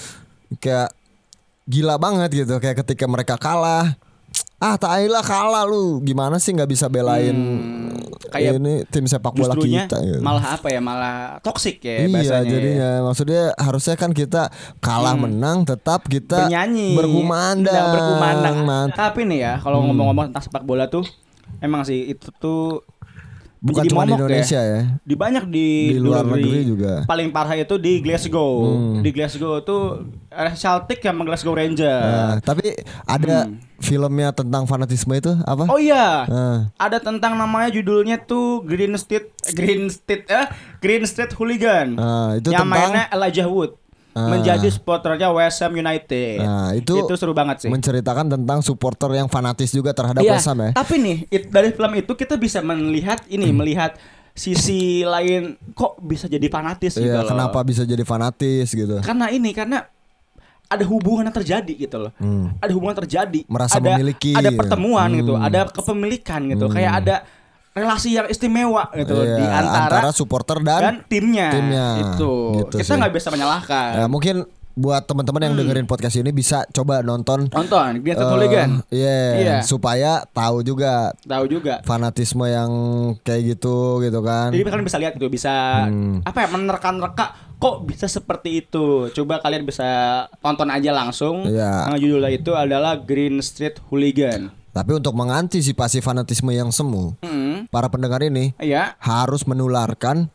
kayak 0.57 0.91
gila 1.63 1.95
banget 1.95 2.43
gitu. 2.43 2.59
Kayak 2.59 2.83
ketika 2.83 3.07
mereka 3.07 3.39
kalah, 3.39 3.95
ah 4.57 4.75
Thailand 4.75 5.21
kalah 5.21 5.63
lu, 5.63 5.99
gimana 5.99 6.35
sih 6.35 6.49
nggak 6.49 6.67
bisa 6.67 6.87
belain 6.87 7.35
Hmm, 7.35 7.91
kayak 8.29 8.55
ini 8.55 8.73
tim 8.85 9.03
sepak 9.03 9.31
bola 9.31 9.51
kita? 9.53 9.99
gitu. 9.99 10.19
malah 10.19 10.55
apa 10.55 10.67
ya? 10.69 10.79
Malah 10.79 11.17
toksik 11.39 11.79
ya 11.79 12.01
Iya 12.01 12.07
bahasanya. 12.09 12.49
jadinya 12.49 12.89
ya. 12.89 13.01
maksudnya 13.01 13.43
harusnya 13.53 13.95
kan 13.95 14.11
kita 14.11 14.47
kalah 14.79 15.13
menang 15.13 15.63
tetap 15.63 16.05
kita 16.05 16.47
bernyanyi 16.47 16.95
berkumandang 16.95 17.75
Nah, 17.75 17.93
berkumandang 17.93 18.57
tapi 18.91 19.21
nih 19.23 19.39
ya 19.39 19.53
kalau 19.57 19.79
Hmm. 19.79 19.91
ngomong-ngomong 19.91 20.31
tentang 20.31 20.43
sepak 20.43 20.63
bola 20.63 20.87
tuh 20.87 21.03
emang 21.59 21.83
sih 21.83 22.07
itu 22.07 22.31
tuh 22.33 22.79
bukan 23.65 23.81
menjadi 23.81 23.89
cuma 23.89 23.97
di 23.99 24.05
momok 24.07 24.19
Indonesia 24.21 24.59
ya. 24.61 24.79
di 25.01 25.15
banyak 25.15 25.43
di, 25.47 25.67
Di 25.89 25.97
luar 25.97 26.21
negeri 26.23 26.59
juga. 26.63 26.93
paling 27.03 27.29
parah 27.29 27.55
itu 27.55 27.75
di 27.75 27.97
Glasgow 27.97 28.53
Hmm. 28.63 29.01
di 29.01 29.09
Glasgow 29.09 29.57
tuh 29.59 29.81
ada 30.29 30.53
Celtic 30.53 30.99
sama 30.99 31.23
Glasgow 31.23 31.51
Ranger 31.51 31.97
Nah, 31.97 32.35
tapi 32.39 32.77
ada 33.03 33.45
Hmm. 33.45 33.57
filmnya 33.77 34.29
tentang 34.31 34.63
fanatisme 34.63 35.11
itu 35.11 35.33
apa? 35.41 35.65
oh 35.65 35.75
iya 35.75 36.23
Nah, 36.25 36.57
ada 36.75 36.97
tentang 36.99 37.33
namanya 37.33 37.71
judulnya 37.71 38.17
tuh 38.19 38.61
Green 38.61 38.93
Street 38.95 39.33
Green 39.51 39.89
Street 39.89 40.27
eh 40.27 40.45
Green 40.77 41.03
Street 41.03 41.33
Hooligan 41.33 41.95
Nah, 41.95 42.37
itu 42.37 42.49
yang 42.49 42.63
tentang- 42.63 42.93
mainnya 42.93 43.09
Elijah 43.09 43.47
Wood 43.47 43.73
Ah. 44.15 44.31
menjadi 44.31 44.71
supporternya 44.71 45.27
West 45.27 45.59
Ham 45.59 45.75
United 45.75 46.39
Nah, 46.39 46.71
itu 46.71 47.03
seru 47.13 47.35
banget 47.35 47.67
sih 47.67 47.69
menceritakan 47.69 48.31
tentang 48.31 48.63
supporter 48.63 49.11
yang 49.11 49.27
fanatis 49.27 49.69
juga 49.69 49.91
terhadap 49.91 50.23
Iya, 50.23 50.39
West 50.39 50.47
Ham 50.47 50.55
ya. 50.57 50.71
Tapi 50.71 50.95
nih 50.95 51.17
it- 51.27 51.51
dari 51.51 51.69
film 51.69 51.91
itu 51.93 52.15
kita 52.15 52.39
bisa 52.39 52.63
melihat 52.63 53.19
ini 53.27 53.51
Hmm. 53.51 53.59
melihat 53.59 53.91
sisi 54.31 54.99
lain 55.01 55.59
kok 55.71 55.99
bisa 55.99 56.27
jadi 56.27 56.47
fanatis 56.47 56.95
gitu 56.95 57.03
Iya, 57.05 57.23
loh. 57.23 57.27
kenapa 57.27 57.59
bisa 57.61 57.83
jadi 57.83 58.03
fanatis 58.03 58.71
gitu? 58.71 58.99
Karena 58.99 59.27
ini 59.29 59.51
karena 59.51 59.83
ada 60.65 60.83
hubungan 60.83 61.23
yang 61.23 61.35
terjadi 61.35 61.73
gitu 61.77 61.99
loh. 61.99 62.11
Hmm. 62.15 62.55
Ada 62.57 62.71
hubungan 62.71 62.95
terjadi. 62.97 63.43
Merasa 63.45 63.77
ada, 63.77 63.95
memiliki. 63.95 64.31
Ada 64.31 64.49
pertemuan 64.49 65.11
gitu, 65.13 65.35
Hmm. 65.35 65.43
ada 65.43 65.67
kepemilikan 65.67 66.41
gitu. 66.49 66.65
Kayak 66.67 66.93
ada 66.99 67.15
relasi 67.75 68.15
yang 68.15 68.25
istimewa 68.25 68.87
gitu 68.95 69.19
Iya, 69.19 69.35
di 69.35 69.45
antara, 69.45 70.09
supporter 70.09 70.63
dan, 70.63 70.79
dan 70.79 70.95
timnya. 71.05 71.51
timnya. 71.51 71.87
Itu. 72.15 72.63
Gitu 72.63 72.75
kita 72.79 72.95
nggak 72.95 73.13
bisa 73.13 73.27
menyalahkan. 73.29 73.89
Ya, 73.99 74.05
mungkin 74.07 74.47
buat 74.75 75.03
teman-teman 75.03 75.39
yang 75.41 75.55
dengerin 75.55 75.83
podcast 75.83 76.15
ini 76.15 76.31
bisa 76.31 76.67
coba 76.67 76.99
nonton 76.99 77.47
Nonton 77.47 78.03
Hooligan. 78.03 78.83
iya, 78.91 79.19
Iya. 79.35 79.55
supaya 79.61 80.27
tahu 80.27 80.63
juga 80.63 81.15
Tahu 81.23 81.47
juga. 81.47 81.79
fanatisme 81.83 82.43
yang 82.43 82.71
kayak 83.23 83.55
gitu 83.55 84.03
gitu 84.03 84.19
kan. 84.19 84.51
Jadi 84.51 84.63
kalian 84.63 84.83
bisa 84.83 84.99
lihat 84.99 85.15
gitu, 85.15 85.27
bisa 85.27 85.87
Hmm. 85.87 86.19
apa 86.23 86.43
ya 86.43 86.47
menerka-nerka 86.51 87.25
kok 87.55 87.87
bisa 87.87 88.07
seperti 88.07 88.63
itu. 88.63 89.07
Coba 89.11 89.39
kalian 89.39 89.63
bisa 89.63 89.87
tonton 90.39 90.67
aja 90.67 90.91
langsung. 90.91 91.47
Yang 91.47 91.99
judulnya 92.03 92.31
itu 92.31 92.51
adalah 92.51 92.99
Green 92.99 93.39
Street 93.39 93.79
Hooligan. 93.87 94.51
Tapi 94.75 94.91
untuk 94.91 95.15
mengantisipasi 95.15 96.03
fanatisme 96.03 96.51
yang 96.51 96.67
semu, 96.67 97.15
Hmm. 97.23 97.63
para 97.71 97.87
pendengar 97.87 98.19
ini 98.19 98.51
Iya. 98.59 98.99
harus 98.99 99.47
menularkan 99.47 100.27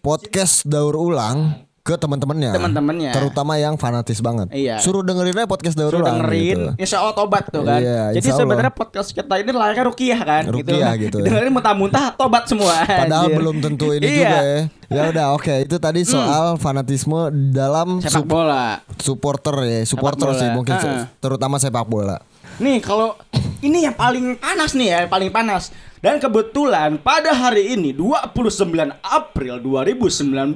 podcast 0.00 0.66
daur 0.66 0.94
ulang 0.94 1.54
ke 1.80 1.96
teman-temannya. 1.96 2.52
Teman-temannya. 2.52 3.10
Terutama 3.14 3.56
yang 3.56 3.78
fanatis 3.78 4.20
banget. 4.20 4.52
Iya. 4.52 4.76
Suruh 4.76 5.00
dengerin 5.00 5.32
aja 5.32 5.48
podcast 5.48 5.72
daur 5.72 5.88
Suruh 5.88 6.04
ulang 6.04 6.20
dengerin, 6.20 6.44
gitu. 6.44 6.68
insya 6.76 7.00
Allah 7.00 7.16
tobat 7.16 7.48
tuh 7.48 7.64
kan. 7.64 7.80
Iya, 7.80 8.12
Jadi 8.12 8.28
sebenarnya 8.28 8.72
podcast 8.74 9.08
kita 9.08 9.34
ini 9.38 9.50
layaknya 9.50 9.84
rukiah 9.86 10.20
kan. 10.20 10.42
Ruqyah 10.44 10.92
gitu 11.06 11.16
ya. 11.16 11.24
Dengerin 11.24 11.48
muntah-muntah 11.50 12.12
tobat 12.12 12.44
semua. 12.44 12.74
Padahal 12.84 13.32
belum 13.32 13.62
tentu 13.62 13.94
ini 13.94 14.04
Iya. 14.04 14.12
Hmm. 14.12 14.20
juga 14.20 14.40
ya. 14.42 14.60
Ya 14.88 15.02
udah 15.06 15.26
oke 15.32 15.54
itu 15.62 15.76
tadi 15.78 16.00
soal 16.02 16.58
fanatisme 16.58 17.16
dalam 17.50 18.00
Sepak 18.00 18.24
bola. 18.26 18.80
supporter 18.98 19.54
ya, 19.62 19.80
supporter 19.84 20.28
sih 20.34 20.48
mungkin 20.50 20.74
Heeh. 20.74 21.06
terutama 21.18 21.56
sepak 21.56 21.84
bola. 21.84 22.20
Nih 22.58 22.78
kalau 22.78 23.14
ini 23.60 23.84
yang 23.84 23.94
paling 23.94 24.34
panas 24.34 24.70
nih 24.72 24.88
ya, 24.88 24.96
yang 25.00 25.10
paling 25.10 25.30
panas. 25.30 25.70
Dan 25.98 26.18
kebetulan 26.18 26.94
pada 26.96 27.30
hari 27.32 27.74
ini 27.74 27.90
29 27.90 28.70
April 29.00 29.58
2019 29.58 30.54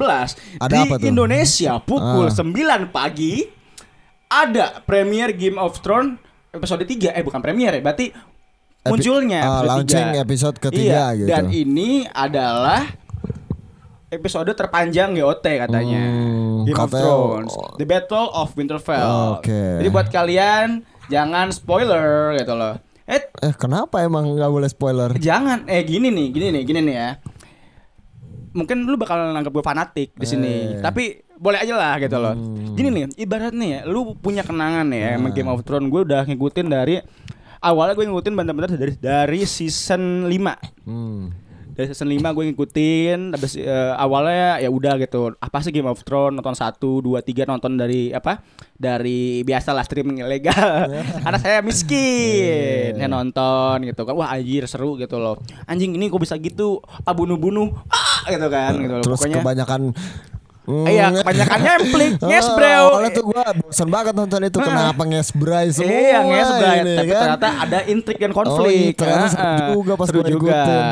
Ada 0.57 0.71
di 0.71 0.79
apa 0.81 0.95
tuh? 0.95 1.03
Indonesia 1.05 1.73
pukul 1.79 2.27
Ah. 2.27 2.33
9 2.33 2.47
pagi 2.89 3.51
ada 4.25 4.79
premier 4.81 5.31
Game 5.33 5.59
of 5.59 5.83
Thrones 5.83 6.15
episode 6.49 6.87
3 6.87 7.11
eh 7.11 7.21
bukan 7.21 7.39
premier 7.39 7.75
ya, 7.75 7.83
berarti 7.83 8.15
Epi- 8.15 8.87
munculnya 8.87 9.41
ah, 9.41 9.47
episode 9.59 9.67
launching 9.69 10.09
3. 10.13 10.23
episode 10.23 10.57
ketiga 10.61 10.95
iya, 11.03 11.07
gitu. 11.13 11.29
Dan 11.29 11.45
ini 11.51 11.91
adalah 12.07 12.87
episode 14.09 14.53
terpanjang 14.53 15.11
GOT 15.13 15.43
katanya. 15.43 16.03
Hmm, 16.03 16.63
Game 16.63 16.77
of 16.77 16.87
katanya- 16.87 17.03
Thrones, 17.03 17.53
The 17.77 17.87
Battle 17.89 18.29
of 18.31 18.49
Winterfell. 18.53 19.11
Oke. 19.37 19.63
Jadi 19.81 19.89
buat 19.89 20.07
kalian 20.07 20.87
jangan 21.07 21.49
spoiler 21.49 22.05
gitu 22.35 22.53
loh. 22.53 22.77
Eh 23.03 23.19
Eh 23.41 23.53
kenapa 23.53 23.99
emang 24.01 24.31
nggak 24.31 24.47
boleh 24.49 24.69
spoiler? 24.69 25.11
jangan 25.17 25.67
eh 25.67 25.83
gini 25.83 26.09
nih, 26.09 26.27
gini 26.29 26.47
nih, 26.51 26.63
gini 26.63 26.81
nih 26.83 26.95
ya. 26.95 27.11
Mungkin 28.53 28.85
lu 28.85 28.95
bakal 28.95 29.33
nganggap 29.33 29.49
gue 29.51 29.65
fanatik 29.65 30.09
di 30.13 30.27
sini, 30.29 30.53
Eh. 30.53 30.63
Hmm. 30.71 30.83
tapi 30.83 31.05
boleh 31.35 31.59
aja 31.59 31.73
lah 31.73 31.97
gitu 31.97 32.15
loh. 32.15 32.37
Gini 32.73 32.89
nih, 32.91 33.05
ibarat 33.19 33.51
nih 33.51 33.69
ya, 33.71 33.81
lu 33.85 34.13
punya 34.15 34.45
kenangan 34.45 34.87
ya 34.87 35.11
Nah. 35.11 35.13
sama 35.19 35.29
Game 35.31 35.49
of 35.49 35.65
Thrones. 35.65 35.89
Gue 35.89 36.05
udah 36.05 36.23
ngikutin 36.23 36.67
dari 36.69 37.01
awalnya 37.59 37.95
gue 37.95 38.05
ngikutin 38.05 38.35
bener-bener 38.35 38.71
dari 38.71 38.95
dari 38.95 39.41
season 39.43 40.29
5 40.29 40.55
Hmm. 40.85 41.33
Dari 41.73 41.87
season 41.89 42.07
5 42.07 42.21
gue 42.31 42.45
ngikutin 42.49 43.19
habis 43.33 43.53
eh, 43.55 43.67
awalnya 43.95 44.57
ya 44.57 44.69
udah 44.69 44.95
gitu 44.97 45.33
apa 45.35 45.57
sih 45.59 45.71
Game 45.71 45.87
of 45.87 46.01
Thrones 46.01 46.35
nonton 46.35 46.53
1 46.53 46.77
2 46.77 47.03
3 47.19 47.49
nonton 47.49 47.73
dari 47.75 48.11
apa 48.11 48.45
dari 48.73 49.41
biasa 49.41 49.71
lah 49.71 49.81
streaming 49.81 50.21
ilegal 50.21 50.93
karena 51.25 51.39
saya 51.39 51.59
miskin 51.63 52.93
saya 52.93 53.09
nonton 53.09 53.85
gitu 53.85 54.03
kan 54.03 54.15
wah 54.15 54.29
anjir 54.31 54.65
seru 54.65 54.95
gitu 54.95 55.17
loh 55.17 55.37
anjing 55.65 55.93
ini 55.93 56.07
kok 56.07 56.19
bisa 56.19 56.37
gitu 56.37 56.77
ah 57.03 57.13
bunuh-bunuh 57.13 57.73
ah 57.89 58.27
gitu 58.27 58.47
kan 58.47 58.73
gitu 58.75 58.95
loh 58.95 59.03
Terus 59.03 59.19
pokoknya 59.19 59.39
kebanyakan 59.41 59.83
Hmm. 60.63 60.87
Iya, 60.87 61.11
kebanyakan 61.11 61.59
nyemplik, 61.59 62.13
Oh, 62.23 62.31
nges 62.31 62.47
bro. 62.55 62.71
Awalnya 62.95 63.11
tuh 63.11 63.25
gua 63.27 63.51
bosan 63.51 63.89
banget 63.91 64.15
nonton 64.15 64.47
itu 64.47 64.59
Kenapa 64.63 65.03
ngesbray 65.03 65.75
semua 65.75 65.91
Iya, 65.91 66.19
nges 66.23 66.51
bray. 66.55 66.77
ini, 66.79 66.95
Tapi 66.95 67.11
kan? 67.11 67.19
ternyata 67.19 67.49
ada 67.67 67.79
intrik 67.83 68.19
dan 68.23 68.31
Oh, 68.31 68.37
konflik. 68.39 68.71
iya, 68.71 68.95
ternyata 68.95 69.27
seru 69.27 69.43
Ah, 69.43 69.51
ah. 69.51 69.69
juga 69.75 69.93
pas 69.99 70.07
gua 70.07 70.23
juga. 70.23 70.55
ikutin. 70.55 70.83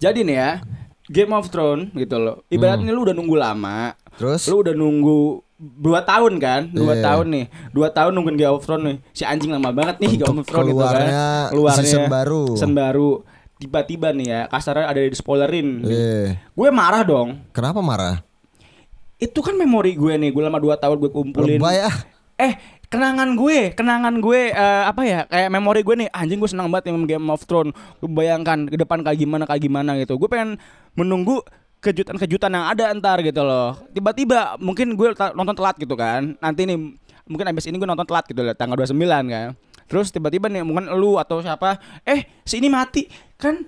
Jadi 0.00 0.24
nih 0.24 0.36
ya, 0.36 0.50
Game 1.06 1.30
of 1.30 1.46
Thrones 1.48 1.92
gitu 1.92 2.16
loh. 2.16 2.42
Ibaratnya 2.48 2.90
lu 2.90 3.04
udah 3.04 3.12
nunggu 3.12 3.36
lama. 3.36 3.92
Hmm. 3.92 4.16
Terus? 4.16 4.48
Lu 4.48 4.60
udah 4.60 4.72
nunggu 4.72 5.18
dua 5.60 6.00
tahun 6.00 6.40
kan? 6.40 6.72
Dua 6.72 6.96
Iya. 6.96 7.04
tahun 7.04 7.26
nih. 7.28 7.44
Dua 7.68 7.88
tahun 7.88 8.12
nungguin 8.12 8.36
Game 8.36 8.50
of 8.50 8.64
Thrones 8.64 8.84
nih. 8.86 8.96
Si 9.12 9.22
anjing 9.22 9.50
lama 9.50 9.68
banget 9.70 10.00
nih 10.00 10.16
Game 10.16 10.40
of 10.40 10.46
Thrones 10.46 10.66
gitu 10.66 10.76
keluarnya 10.76 11.52
kan. 11.52 11.76
season 11.76 12.04
baru. 12.08 12.42
Season 12.52 12.72
baru. 12.72 13.10
Tiba-tiba 13.60 14.08
nih 14.10 14.26
ya, 14.26 14.40
kasarnya 14.48 14.88
ada 14.88 14.96
di 14.98 15.12
spoilerin. 15.12 15.84
Iya. 15.84 16.40
Gue 16.48 16.68
marah 16.72 17.04
dong. 17.04 17.44
Kenapa 17.52 17.84
marah? 17.84 18.24
Itu 19.20 19.44
kan 19.44 19.52
memori 19.52 19.92
gue 19.92 20.16
nih. 20.16 20.32
Gue 20.32 20.40
lama 20.40 20.56
dua 20.56 20.80
tahun 20.80 20.96
gue 20.96 21.12
kumpulin. 21.12 21.60
Lebay 21.60 21.84
ah 21.84 21.96
Eh, 22.40 22.56
kenangan 22.90 23.38
gue, 23.38 23.72
kenangan 23.72 24.18
gue 24.18 24.50
eh, 24.50 24.84
apa 24.84 25.02
ya? 25.06 25.20
Kayak 25.30 25.48
memori 25.54 25.80
gue 25.86 25.94
nih, 26.04 26.08
anjing 26.10 26.42
gue 26.42 26.50
senang 26.50 26.68
banget 26.68 26.90
yang 26.90 27.06
Game 27.06 27.30
of 27.30 27.46
Thrones. 27.46 27.72
Gue 28.02 28.10
bayangkan 28.10 28.66
ke 28.66 28.76
depan 28.76 29.06
kayak 29.06 29.18
gimana 29.22 29.46
kayak 29.46 29.62
gimana 29.62 29.90
gitu. 30.02 30.18
Gue 30.18 30.28
pengen 30.28 30.58
menunggu 30.98 31.40
kejutan-kejutan 31.80 32.52
yang 32.52 32.66
ada 32.68 32.92
ntar 32.98 33.24
gitu 33.24 33.40
loh. 33.40 33.78
Tiba-tiba 33.94 34.60
mungkin 34.60 34.98
gue 34.98 35.16
nonton 35.16 35.54
telat 35.56 35.78
gitu 35.80 35.94
kan. 35.96 36.36
Nanti 36.42 36.68
nih 36.68 36.76
mungkin 37.24 37.46
abis 37.48 37.70
ini 37.70 37.78
gue 37.78 37.88
nonton 37.88 38.04
telat 38.04 38.26
gitu 38.26 38.42
loh, 38.42 38.52
tanggal 38.52 38.76
29 38.76 38.98
kan. 39.30 39.48
Terus 39.86 40.10
tiba-tiba 40.10 40.50
nih 40.50 40.62
mungkin 40.66 40.90
lu 40.94 41.16
atau 41.16 41.42
siapa, 41.42 41.78
eh 42.06 42.26
si 42.42 42.58
ini 42.58 42.70
mati 42.70 43.06
kan 43.38 43.64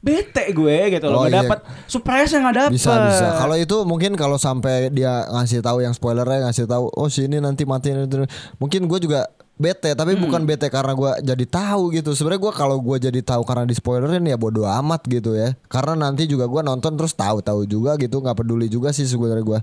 bete 0.00 0.48
gue 0.50 0.76
gitu 0.90 1.06
loh, 1.06 1.20
Oh, 1.20 1.22
nggak 1.22 1.32
iya. 1.32 1.40
dapet 1.44 1.58
surprise 1.84 2.32
yang 2.32 2.42
nggak 2.42 2.56
dapet. 2.56 2.72
Bisa 2.72 2.92
bisa. 3.04 3.26
Kalau 3.36 3.52
itu 3.54 3.76
mungkin 3.84 4.16
kalau 4.16 4.36
sampai 4.36 4.88
dia 4.88 5.28
ngasih 5.28 5.60
tahu 5.60 5.80
yang 5.80 5.92
spoilernya 5.92 6.48
ngasih 6.48 6.64
tahu, 6.64 6.88
oh 6.88 7.06
sini 7.06 7.36
nanti 7.36 7.62
mati. 7.62 7.92
Mungkin 8.56 8.80
gue 8.84 8.98
juga 8.98 9.28
bete, 9.54 9.92
tapi 9.92 10.16
Hmm. 10.16 10.24
bukan 10.24 10.40
bete 10.42 10.72
karena 10.72 10.96
gue 10.96 11.20
jadi 11.20 11.44
tahu 11.44 11.92
gitu. 11.92 12.16
Sebenarnya 12.16 12.40
gue 12.40 12.52
kalau 12.54 12.80
gue 12.80 12.96
jadi 12.98 13.20
tahu 13.20 13.44
karena 13.44 13.68
di 13.68 13.76
spoilerin 13.76 14.24
ya 14.24 14.40
bodo 14.40 14.64
amat 14.64 15.04
gitu 15.04 15.36
ya. 15.36 15.52
Karena 15.68 16.08
nanti 16.08 16.24
juga 16.24 16.48
gue 16.48 16.64
nonton 16.64 16.96
terus 16.96 17.12
tahu-tahu 17.12 17.68
juga 17.68 18.00
gitu, 18.00 18.24
nggak 18.24 18.34
peduli 18.34 18.72
juga 18.72 18.88
sih 18.90 19.04
sebenarnya 19.04 19.44
gue. 19.44 19.60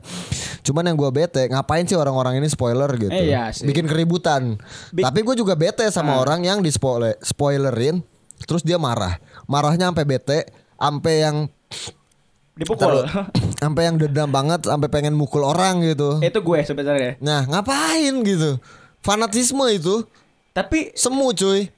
Cuman 0.62 0.86
yang 0.86 0.94
gue 0.96 1.10
bete, 1.12 1.50
ngapain 1.50 1.82
sih 1.82 1.98
orang-orang 1.98 2.38
ini 2.38 2.46
spoiler 2.46 2.86
gitu? 2.94 3.10
Eh, 3.10 3.34
iya 3.34 3.50
sih. 3.50 3.66
Bikin 3.66 3.90
keributan. 3.90 4.62
Bi- 4.94 5.02
tapi 5.02 5.26
gue 5.26 5.34
juga 5.34 5.58
bete 5.58 5.90
sama 5.90 6.14
Ah. 6.14 6.22
orang 6.22 6.46
yang 6.46 6.62
di 6.62 6.70
spoiler 6.70 7.18
spoilerin, 7.18 8.06
terus 8.46 8.62
dia 8.62 8.78
marah. 8.78 9.18
Marahnya 9.48 9.90
sampai 9.90 10.06
bete, 10.06 10.40
sampai 10.78 11.16
yang 11.24 11.38
Dipukul. 12.58 13.06
sampai 13.62 13.82
yang 13.86 13.96
dendam 14.02 14.30
banget 14.34 14.66
sampai 14.66 14.90
pengen 14.90 15.14
mukul 15.14 15.46
orang 15.46 15.82
gitu. 15.86 16.18
itu 16.20 16.40
gue 16.42 16.60
sebenarnya. 16.66 17.22
Nah, 17.22 17.46
ngapain 17.46 18.14
gitu? 18.26 18.58
Fanatisme 19.06 19.62
itu 19.70 20.04
Tapi 20.58 20.90
semu 20.98 21.30
cuy. 21.38 21.70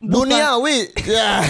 Duniawi. 0.00 0.92
ya. 1.16 1.40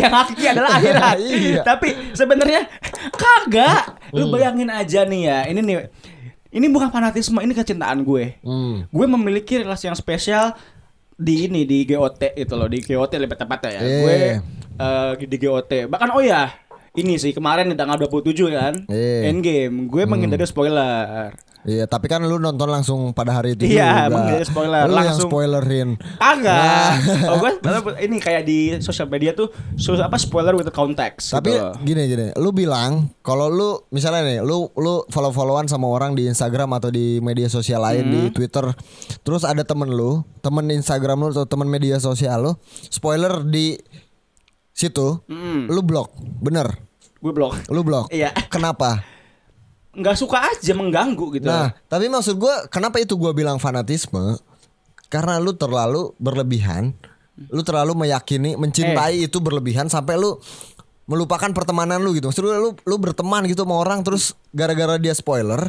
yang 0.00 0.12
hakiki 0.12 0.44
adalah 0.48 0.80
akhirat. 0.80 1.16
Iya. 1.36 1.62
Tapi 1.64 2.16
sebenarnya 2.16 2.64
kagak. 3.12 4.00
Lu 4.16 4.32
bayangin 4.32 4.72
aja 4.72 5.04
nih 5.04 5.20
ya. 5.28 5.38
Ini 5.52 5.60
nih 5.60 5.76
ini 6.56 6.72
bukan 6.72 6.88
fanatisme, 6.88 7.36
ini 7.44 7.52
kecintaan 7.52 8.00
gue. 8.00 8.40
Hmm. 8.40 8.88
Gue 8.88 9.04
memiliki 9.04 9.60
relasi 9.60 9.92
yang 9.92 9.98
spesial 9.98 10.56
di 11.16 11.48
ini 11.48 11.68
di 11.68 11.84
GOT 11.84 12.32
itu 12.32 12.54
loh, 12.56 12.68
di 12.68 12.80
GOT 12.80 13.12
lebih 13.20 13.36
tepatnya 13.36 13.76
ya. 13.76 13.80
Iya. 13.84 14.00
Gue 14.00 14.16
eh, 14.76 15.12
di 15.18 15.36
GOT. 15.36 15.72
Bahkan 15.86 16.08
oh 16.10 16.20
ya, 16.20 16.52
ini 16.94 17.16
sih 17.16 17.30
kemarin 17.30 17.68
di 17.68 17.76
tanggal 17.76 18.00
27 18.00 18.32
kan. 18.50 18.74
Iya. 18.86 19.28
Endgame. 19.28 19.86
Gue 19.86 20.04
menghindari 20.04 20.44
spoiler. 20.44 21.32
Iya, 21.66 21.82
tapi 21.82 22.06
kan 22.06 22.22
lu 22.22 22.38
nonton 22.38 22.70
langsung 22.70 23.10
pada 23.10 23.34
hari 23.34 23.58
itu 23.58 23.66
Iya, 23.66 24.06
juga. 24.06 24.14
menghindari 24.14 24.46
spoiler. 24.46 24.82
Lu 24.86 24.94
yang 24.94 25.02
Langsung. 25.10 25.26
spoilerin. 25.26 25.88
Kagak. 26.16 26.90
Oh, 27.26 27.36
gue 27.36 27.50
ini 27.98 28.16
kayak 28.16 28.46
di 28.46 28.58
sosial 28.78 29.10
media 29.10 29.34
tuh 29.34 29.50
so, 29.74 29.98
apa 29.98 30.14
spoiler 30.14 30.54
with 30.54 30.70
context 30.70 31.34
Tapi 31.34 31.50
gitu 31.50 31.66
gini 31.82 32.02
gini, 32.06 32.26
lu 32.36 32.54
bilang 32.54 33.10
kalau 33.18 33.50
lu 33.50 33.82
misalnya 33.90 34.22
nih, 34.24 34.38
lu 34.40 34.70
lu 34.72 35.02
follow-followan 35.08 35.66
sama 35.66 35.90
orang 35.90 36.14
di 36.14 36.24
Instagram 36.24 36.70
atau 36.72 36.88
di 36.88 37.18
media 37.18 37.50
sosial 37.50 37.82
lain 37.82 38.04
di 38.06 38.20
Hmm. 38.22 38.32
Twitter, 38.32 38.70
terus 39.20 39.42
ada 39.42 39.60
temen 39.60 39.90
lu, 39.90 40.22
temen 40.38 40.70
Instagram 40.70 41.18
lu 41.20 41.34
atau 41.34 41.44
temen 41.44 41.66
media 41.66 41.98
sosial 41.98 42.38
lu, 42.40 42.52
spoiler 42.86 43.42
di 43.42 43.74
situ, 44.76 45.24
Mm, 45.24 45.72
lu 45.72 45.80
blok, 45.80 46.12
bener, 46.38 46.76
gue 47.16 47.32
blok. 47.32 47.56
lu 47.72 47.80
blok. 47.80 48.12
Iya. 48.12 48.36
Kenapa? 48.52 49.00
nggak 49.96 50.12
suka 50.12 50.52
aja 50.52 50.76
mengganggu 50.76 51.40
gitu. 51.40 51.48
Nah, 51.48 51.72
tapi 51.88 52.12
maksud 52.12 52.36
gua 52.36 52.68
kenapa 52.68 53.00
itu 53.00 53.16
gua 53.16 53.32
bilang 53.32 53.56
fanatisme? 53.56 54.36
Karena 55.08 55.40
lu 55.40 55.56
terlalu 55.56 56.12
berlebihan, 56.20 56.92
lu 57.48 57.64
terlalu 57.64 57.96
meyakini, 57.96 58.60
mencintai 58.60 59.24
itu 59.24 59.40
berlebihan 59.40 59.88
sampai 59.88 60.20
lu 60.20 60.36
melupakan 61.08 61.48
pertemanan 61.48 62.04
lu 62.04 62.12
gitu. 62.12 62.28
Maksud 62.28 62.44
gua, 62.44 62.60
lu 62.60 62.70
lu 62.76 62.96
berteman 63.00 63.48
gitu 63.48 63.64
sama 63.64 63.80
orang 63.80 64.04
terus 64.04 64.36
gara-gara 64.52 65.00
dia 65.00 65.16
spoiler, 65.16 65.64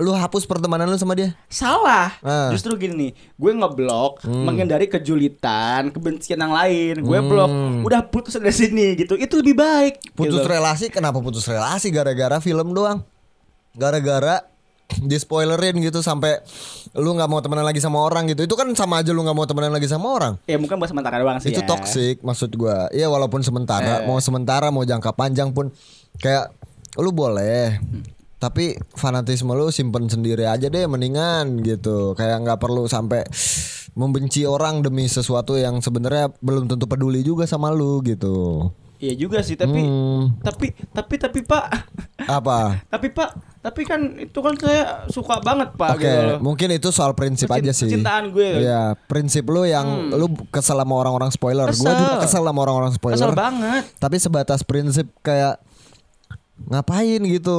lu 0.00 0.10
hapus 0.10 0.42
pertemanan 0.42 0.88
lu 0.88 0.96
sama 0.96 1.12
dia. 1.12 1.36
Salah. 1.46 2.16
Ah. 2.20 2.48
Justru 2.48 2.72
gini 2.74 2.94
nih, 2.96 3.10
gue 3.12 3.52
ngeblok 3.52 4.24
Hmm. 4.24 4.48
menghindari 4.48 4.88
kejulitan, 4.88 5.92
kebencian 5.92 6.40
yang 6.40 6.50
lain. 6.50 6.94
Gue 6.98 7.20
blok, 7.20 7.52
udah 7.84 8.00
putus 8.02 8.32
dari 8.34 8.48
sini 8.50 8.96
gitu. 8.96 9.12
Itu 9.14 9.36
lebih 9.36 9.54
baik. 9.54 10.16
Putus 10.16 10.40
gitu. 10.40 10.48
relasi 10.48 10.88
kenapa 10.88 11.20
putus 11.20 11.44
relasi 11.44 11.88
gara-gara 11.88 12.36
film 12.38 12.72
doang? 12.72 13.04
Gara-gara 13.72 14.40
di 15.00 15.14
spoilerin 15.14 15.78
gitu 15.78 16.00
sampai 16.00 16.40
lu 16.92 17.12
nggak 17.12 17.28
mau 17.28 17.38
temenan 17.38 17.62
lagi 17.62 17.78
sama 17.78 18.00
orang 18.00 18.26
gitu. 18.26 18.42
Itu 18.42 18.56
kan 18.56 18.66
sama 18.72 18.98
aja 18.98 19.12
lu 19.12 19.20
nggak 19.20 19.36
mau 19.36 19.44
temenan 19.44 19.70
lagi 19.70 19.86
sama 19.86 20.10
orang. 20.10 20.34
Ya 20.44 20.56
mungkin 20.56 20.74
buat 20.76 20.88
sementara 20.88 21.20
doang 21.20 21.38
sih 21.38 21.52
itu 21.52 21.60
ya. 21.60 21.68
toxic 21.68 22.18
maksud 22.20 22.50
gua 22.52 22.88
Iya 22.88 23.06
walaupun 23.06 23.38
sementara 23.40 24.00
Eh. 24.00 24.08
mau 24.08 24.18
sementara 24.18 24.66
mau 24.68 24.82
jangka 24.82 25.12
panjang 25.12 25.52
pun 25.52 25.70
kayak 26.16 26.50
lu 26.96 27.12
boleh 27.12 27.78
tapi 28.40 28.64
fanatisme 28.90 29.52
lu 29.52 29.68
simpen 29.68 30.08
sendiri 30.08 30.42
aja 30.44 30.66
deh 30.66 30.84
mendingan 30.84 31.60
gitu 31.60 32.12
kayak 32.14 32.40
nggak 32.40 32.58
perlu 32.58 32.88
sampai 32.88 33.22
membenci 33.92 34.42
orang 34.42 34.80
demi 34.80 35.04
sesuatu 35.04 35.54
yang 35.54 35.78
sebenarnya 35.78 36.32
belum 36.38 36.66
tentu 36.66 36.86
peduli 36.86 37.20
juga 37.20 37.44
sama 37.44 37.68
lu 37.68 38.00
gitu 38.00 38.70
Iya 38.96 39.16
juga 39.18 39.40
sih, 39.40 39.56
tapi 39.56 39.80
Hmm. 39.80 40.36
tapi 40.38 40.76
tapi 40.86 41.16
tapi 41.16 41.40
Pak, 41.40 41.64
apa 42.20 42.76
tapi 42.92 43.08
Pak, 43.08 43.30
tapi 43.58 43.88
kan 43.88 43.96
itu 44.20 44.38
kan 44.38 44.52
saya 44.54 45.08
suka 45.08 45.40
banget 45.40 45.72
Pak 45.72 45.96
Oke, 45.96 46.04
gitu 46.04 46.20
loh. 46.20 46.38
mungkin 46.38 46.68
itu 46.68 46.88
soal 46.90 47.16
prinsip 47.16 47.48
Kecin- 47.48 47.64
aja 47.64 47.72
sih. 47.72 47.88
kecintaan 47.88 48.28
gue. 48.28 48.44
Hmm. 48.44 48.60
Iya, 48.60 48.80
prinsip 49.00 49.48
lu 49.48 49.64
yang 49.64 49.88
lu 50.12 50.28
kesel 50.46 50.76
sama 50.76 50.92
orang-orang 50.92 51.32
spoiler. 51.32 51.64
Gue 51.66 51.80
Kesel. 51.80 51.96
juga 51.96 52.14
kesel 52.20 52.44
sama 52.44 52.60
orang-orang 52.60 52.92
spoiler. 52.92 53.16
Kesel 53.16 53.32
banget. 53.32 53.82
Tapi 53.96 54.16
sebatas 54.20 54.60
prinsip 54.62 55.08
kayak 55.18 55.56
ngapain 56.60 57.20
gitu 57.24 57.58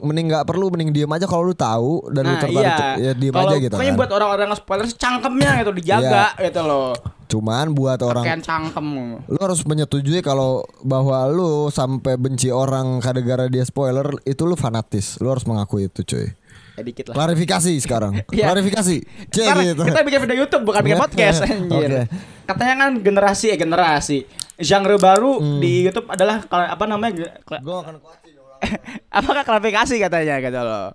mending 0.00 0.30
nggak 0.30 0.46
perlu 0.46 0.70
mending 0.70 0.94
diem 0.94 1.10
aja 1.10 1.26
kalau 1.26 1.44
lu 1.44 1.52
tahu 1.52 2.06
dan 2.08 2.24
lu 2.24 2.32
Nah 2.32 2.40
tertarik 2.40 2.72
iya, 2.72 2.94
ya 2.96 3.12
diem 3.12 3.34
Kalau 3.34 3.50
aja 3.50 3.56
gitu 3.58 3.74
Pokoknya 3.74 3.92
kan. 3.92 4.00
buat 4.00 4.10
orang-orang 4.12 4.48
spoiler 4.54 4.86
cangkemnya 4.88 5.50
gitu 5.60 5.70
dijaga 5.74 6.26
gitu 6.38 6.60
loh. 6.62 6.90
Cuman 7.26 7.66
buat 7.72 8.00
orang 8.00 8.24
Kayak 8.26 8.42
cangkem. 8.42 8.86
lu 9.22 9.38
harus 9.38 9.60
menyetujui 9.62 10.18
kalau 10.18 10.62
bahwa 10.80 11.26
lu 11.26 11.52
sampai 11.68 12.14
benci 12.14 12.50
orang 12.50 12.98
gara-gara 12.98 13.46
dia 13.46 13.62
spoiler 13.62 14.06
itu 14.24 14.42
lu 14.42 14.54
fanatis. 14.54 15.14
Lu 15.18 15.30
harus 15.30 15.46
mengakui 15.46 15.86
itu, 15.86 16.02
cuy. 16.02 16.26
Ya 16.74 16.82
dikit 16.82 17.12
lah. 17.12 17.14
Klarifikasi 17.14 17.70
sekarang. 17.78 18.24
Iya. 18.34 18.50
Klarifikasi. 18.50 18.96
Cek 19.30 19.46
gitu. 19.68 19.82
kita 19.84 20.02
bikin 20.02 20.20
video 20.24 20.36
YouTube 20.42 20.64
bukan 20.64 20.80
bikin 20.82 20.98
podcast 20.98 21.38
anjir. 21.46 21.86
Oke. 21.86 22.02
Katanya 22.46 22.74
kan 22.82 22.90
generasi 22.98 23.44
ya 23.52 23.56
generasi. 23.56 24.18
Genre 24.60 24.96
baru 24.96 25.32
Hmm. 25.36 25.58
di 25.58 25.84
YouTube 25.84 26.06
adalah 26.06 26.40
apa 26.46 26.84
namanya? 26.84 27.32
Gua 27.58 27.80
akan 27.80 27.96
kuatin 27.98 28.36
Apakah 29.10 29.42
klarifikasi 29.42 29.94
katanya 29.98 30.36
gitu 30.38 30.60
loh. 30.60 30.92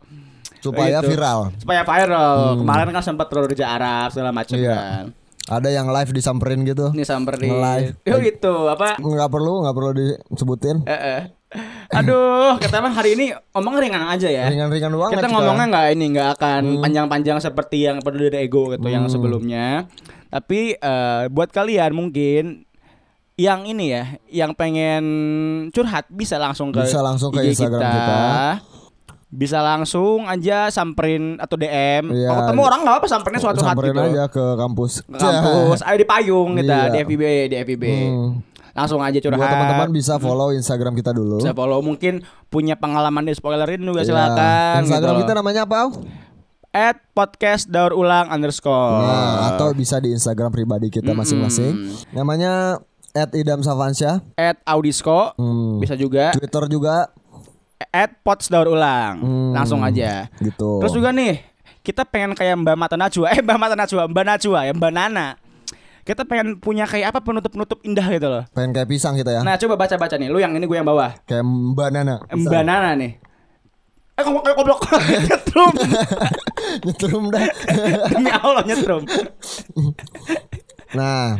supaya 0.61 0.97
Gitu. 0.97 1.13
viral. 1.13 1.53
Supaya 1.55 1.81
viral. 1.83 2.57
Kemarin 2.57 2.89
kan 2.89 3.03
sempat 3.03 3.29
Raja 3.29 3.67
Arab 3.67 4.09
segala 4.09 4.29
macam 4.31 4.53
Hmm. 4.53 4.65
Iya. 4.65 4.73
kan. 4.75 5.05
Ada 5.45 5.69
yang 5.71 5.85
live 5.87 6.09
disamperin 6.11 6.61
gitu. 6.63 6.89
Ini 6.89 7.03
samperin. 7.03 7.45
Nge-live. 7.47 7.93
Oh 8.09 8.17
gitu, 8.17 8.53
apa? 8.65 8.97
Nggak 8.97 9.29
perlu, 9.29 9.61
nggak 9.61 9.75
perlu 9.75 9.91
disebutin. 9.93 10.81
Eh, 10.83 10.93
eh. 10.93 11.21
Aduh, 11.91 12.57
kita 12.57 12.81
mah 12.81 12.91
hari 12.91 13.13
ini 13.13 13.25
omong 13.51 13.77
ringan 13.77 14.09
aja 14.09 14.25
ya. 14.25 14.49
Ringan-ringan 14.49 14.89
doang 14.89 15.13
Kita 15.13 15.23
kita. 15.23 15.31
ngomongnya 15.31 15.65
nggak 15.69 15.87
ini 15.93 16.05
nggak 16.11 16.29
akan 16.35 16.61
Hmm. 16.67 16.81
panjang-panjang 16.81 17.37
seperti 17.39 17.77
yang 17.83 18.01
peduli 18.01 18.27
dari 18.27 18.43
ego 18.43 18.73
gitu 18.73 18.85
yang 18.85 19.05
sebelumnya. 19.05 19.85
Tapi 20.27 20.75
eh, 20.75 21.23
buat 21.29 21.47
kalian 21.47 21.93
mungkin 21.93 22.65
yang 23.35 23.63
ini 23.63 23.91
ya, 23.91 24.03
yang 24.27 24.51
pengen 24.51 25.03
curhat 25.69 26.07
bisa 26.07 26.35
langsung 26.35 26.71
ke 26.71 26.79
Bisa 26.81 26.99
langsung 26.99 27.29
ke 27.29 27.43
IG 27.43 27.51
Instagram 27.53 27.81
kita. 27.83 28.17
Bisa 29.27 29.59
langsung 29.59 30.23
aja 30.23 30.71
samperin 30.71 31.35
atau 31.35 31.59
DM. 31.59 32.07
Iya. 32.09 32.31
Kalau 32.31 32.41
ketemu 32.47 32.61
orang 32.63 32.79
nggak 32.81 32.95
apa 32.95 33.07
samperin 33.09 33.37
suatu 33.37 33.59
Samperin 33.59 33.91
gitu. 33.91 34.01
aja 34.07 34.23
ke 34.25 34.45
kampus. 34.55 35.03
Ke 35.03 35.19
kampus, 35.19 35.79
ayo 35.83 35.97
di 35.97 36.07
payung 36.07 36.51
kita 36.55 36.77
Iya. 36.79 36.91
di 36.93 36.97
FIB, 37.03 37.23
di 37.45 37.55
FIB. 37.61 37.83
Hmm. 37.83 38.29
Langsung 38.71 38.99
aja 38.99 39.19
curhat. 39.19 39.35
Buat 39.35 39.51
teman-teman 39.51 39.89
bisa 39.91 40.13
follow 40.15 40.51
Instagram 40.51 40.93
kita 40.93 41.11
dulu. 41.11 41.39
bisa 41.39 41.51
follow 41.51 41.79
mungkin 41.79 42.23
punya 42.47 42.75
pengalaman 42.75 43.23
di 43.23 43.31
spoilerin 43.31 43.79
juga 43.79 43.99
Iya. 44.01 44.07
silakan 44.07 44.75
Instagram 44.83 45.13
gitu. 45.13 45.21
kita 45.21 45.33
namanya 45.33 45.61
apa? 45.63 45.79
At 46.71 47.03
podcast 47.11 47.67
daur 47.67 47.91
ulang 47.91 48.27
underscore 48.27 48.99
Nah, 49.01 49.47
atau 49.49 49.71
bisa 49.71 49.95
di 49.97 50.11
Instagram 50.11 50.47
pribadi 50.49 50.87
kita 50.87 51.11
masing-masing. 51.11 51.71
Namanya 52.11 52.79
Idam 53.15 53.59
Savansyah. 53.59 54.19
at 54.35 54.59
audisco 54.61 55.31
Hmm. 55.33 55.79
bisa 55.79 55.95
juga. 55.95 56.35
Twitter 56.35 56.67
juga. 56.67 57.07
At 57.89 58.19
pots 58.21 58.47
daur 58.47 58.67
ulang. 58.69 59.15
Hmm. 59.17 59.51
langsung 59.51 59.79
aja. 59.79 60.27
Gitu. 60.35 60.83
terus 60.83 60.91
juga 60.91 61.09
nih 61.09 61.39
kita 61.79 62.03
pengen 62.03 62.33
kayak 62.33 62.55
Mbak 62.57 62.75
Mata 62.75 62.95
Najwa. 62.95 63.27
Eh 63.33 63.39
Mbak 63.39 63.57
Mata 63.57 63.75
Najwa 63.75 64.03
Mbak 64.05 64.25
Najwa 64.25 64.59
ya 64.61 64.73
Mbak 64.73 64.91
Nana. 64.91 65.27
Kita 66.01 66.21
pengen 66.21 66.59
punya 66.59 66.85
kayak 66.85 67.09
apa 67.09 67.19
penutup-penutup 67.19 67.81
indah 67.81 68.05
gitu 68.05 68.27
loh. 68.27 68.43
Pengen 68.51 68.71
kayak 68.71 68.85
pisang 68.85 69.15
kita 69.15 69.31
ya. 69.31 69.41
nah 69.41 69.55
coba 69.55 69.73
baca-baca 69.75 70.15
nih. 70.15 70.29
Lu 70.29 70.37
yang 70.37 70.53
ini 70.53 70.65
gue 70.65 70.75
yang 70.75 70.85
bawah 70.85 71.15
Kayak 71.25 71.41
Mbak 71.41 71.89
Nana. 71.89 72.15
Mbak 72.29 72.63
Nana 72.63 72.91
nih. 72.93 73.11
Eh 74.15 74.21
ngomong 74.21 74.43
kayak 74.43 74.55
goblok? 74.55 74.79
Nyetrum. 75.27 75.73
Nyetrum 76.83 77.23
dah. 77.29 77.43
demi 78.11 78.31
Allah 78.31 78.63
nyetrum. 78.63 79.03
Nah, 80.95 81.35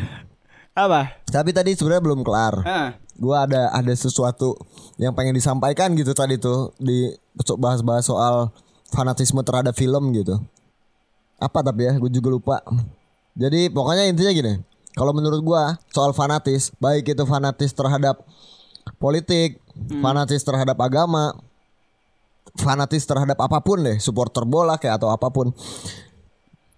apa 0.75 1.15
tapi 1.31 1.55
tadi 1.55 1.75
sebenarnya 1.75 2.03
belum 2.03 2.21
kelar. 2.23 2.63
ah 2.63 2.95
Gua 3.15 3.47
ada 3.47 3.71
ada 3.71 3.93
sesuatu 3.95 4.59
yang 4.99 5.15
pengen 5.15 5.35
disampaikan 5.35 5.95
gitu 5.95 6.11
tadi 6.11 6.35
tuh 6.35 6.75
di 6.75 7.15
bahas-bahas 7.55 8.11
soal 8.11 8.51
fanatisme 8.91 9.39
terhadap 9.39 9.71
film 9.71 10.11
gitu. 10.11 10.35
Apa 11.39 11.63
tapi 11.63 11.87
ya, 11.87 11.95
gue 11.95 12.11
juga 12.11 12.27
lupa. 12.31 12.57
Jadi 13.35 13.71
pokoknya 13.71 14.07
intinya 14.11 14.31
gini. 14.35 14.53
Kalau 14.95 15.11
menurut 15.11 15.43
gua 15.43 15.75
soal 15.91 16.15
fanatis, 16.15 16.71
baik 16.79 17.11
itu 17.11 17.23
fanatis 17.27 17.75
terhadap 17.75 18.23
politik, 18.99 19.59
fanatis 19.99 20.43
terhadap 20.43 20.79
agama, 20.79 21.35
fanatis 22.55 23.03
terhadap 23.03 23.35
apa 23.39 23.59
pun 23.59 23.83
deh, 23.83 23.99
supporter 23.99 24.47
bola 24.47 24.79
kayak 24.79 24.99
atau 24.99 25.11
apa 25.11 25.27
pun. 25.31 25.51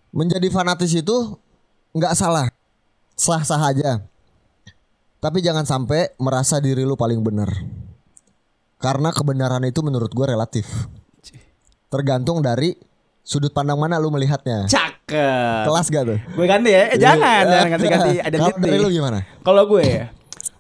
Menjadi 0.10 0.50
fanatis 0.50 0.98
itu 0.98 1.38
nggak 1.94 2.18
salah, 2.18 2.50
sah-sah 3.18 3.60
aja. 3.60 4.06
Tapi 5.18 5.42
jangan 5.42 5.66
sampai 5.66 6.14
merasa 6.22 6.62
diri 6.62 6.86
lu 6.86 6.94
paling 6.94 7.20
benar. 7.20 7.50
Karena 8.78 9.10
kebenaran 9.10 9.66
itu 9.66 9.82
menurut 9.82 10.14
gue 10.14 10.26
relatif. 10.30 10.70
Tergantung 11.90 12.46
dari 12.46 12.78
sudut 13.26 13.50
pandang 13.50 13.82
mana 13.82 13.98
lu 13.98 14.14
melihatnya. 14.14 14.70
cakep 14.70 15.66
Kelas 15.66 15.88
gak 15.88 16.04
tuh? 16.04 16.20
gue 16.20 16.46
ganti 16.46 16.68
ya 16.68 16.92
eh, 16.92 17.00
jangan 17.00 17.44
jangan 17.48 17.70
ganti-ganti 17.74 18.12
Kalau 18.20 18.28
identity 18.28 18.60
dari 18.62 18.78
lu 18.78 18.90
gimana? 18.92 19.20
Kalau 19.42 19.64
gue 19.66 19.84
ya 19.84 20.06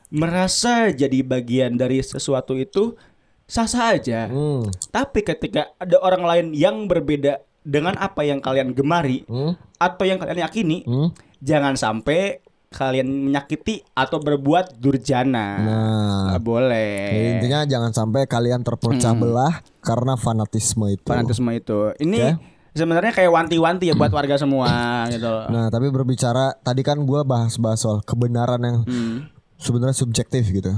merasa 0.08 0.88
jadi 0.88 1.20
bagian 1.20 1.76
dari 1.76 2.00
sesuatu 2.00 2.56
itu 2.56 2.96
sah-sah 3.44 3.96
aja. 3.96 4.32
Hmm. 4.32 4.72
Tapi 4.90 5.20
ketika 5.22 5.72
ada 5.76 6.00
orang 6.00 6.24
lain 6.24 6.46
yang 6.56 6.88
berbeda 6.88 7.44
dengan 7.62 8.00
apa 8.00 8.24
yang 8.24 8.40
kalian 8.40 8.72
gemari 8.72 9.28
Hmm. 9.28 9.60
atau 9.78 10.04
yang 10.08 10.16
kalian 10.16 10.48
yakini, 10.48 10.88
Hmm. 10.88 11.12
jangan 11.44 11.76
sampai 11.76 12.40
kalian 12.68 13.08
menyakiti 13.08 13.80
atau 13.92 14.20
berbuat 14.20 14.76
durjana. 14.76 15.48
Nah, 15.58 16.22
Nggak 16.30 16.44
boleh. 16.44 17.00
jadi 17.08 17.28
intinya 17.34 17.60
jangan 17.64 17.92
sampai 17.92 18.26
kalian 18.26 18.60
terpecah 18.60 19.14
belah 19.14 19.64
karena 19.80 20.14
fanatisme 20.14 20.86
itu. 20.88 21.08
Fanatisme 21.08 21.48
itu. 21.50 21.96
Ini 21.98 22.20
Oke. 22.20 22.32
sebenarnya 22.74 23.12
kayak 23.12 23.32
wanti-wanti 23.32 23.88
ya 23.88 23.96
buat 23.96 24.12
warga 24.12 24.36
semua 24.36 24.68
gitu. 25.16 25.32
Nah, 25.48 25.68
tapi 25.68 25.88
berbicara 25.88 26.54
tadi 26.58 26.82
kan 26.82 27.00
gua 27.02 27.24
bahas-bahas 27.24 27.80
soal 27.80 28.04
kebenaran 28.04 28.60
yang 28.60 28.78
Hmm. 28.84 29.32
sebenarnya 29.56 29.96
subjektif 29.96 30.44
gitu. 30.46 30.70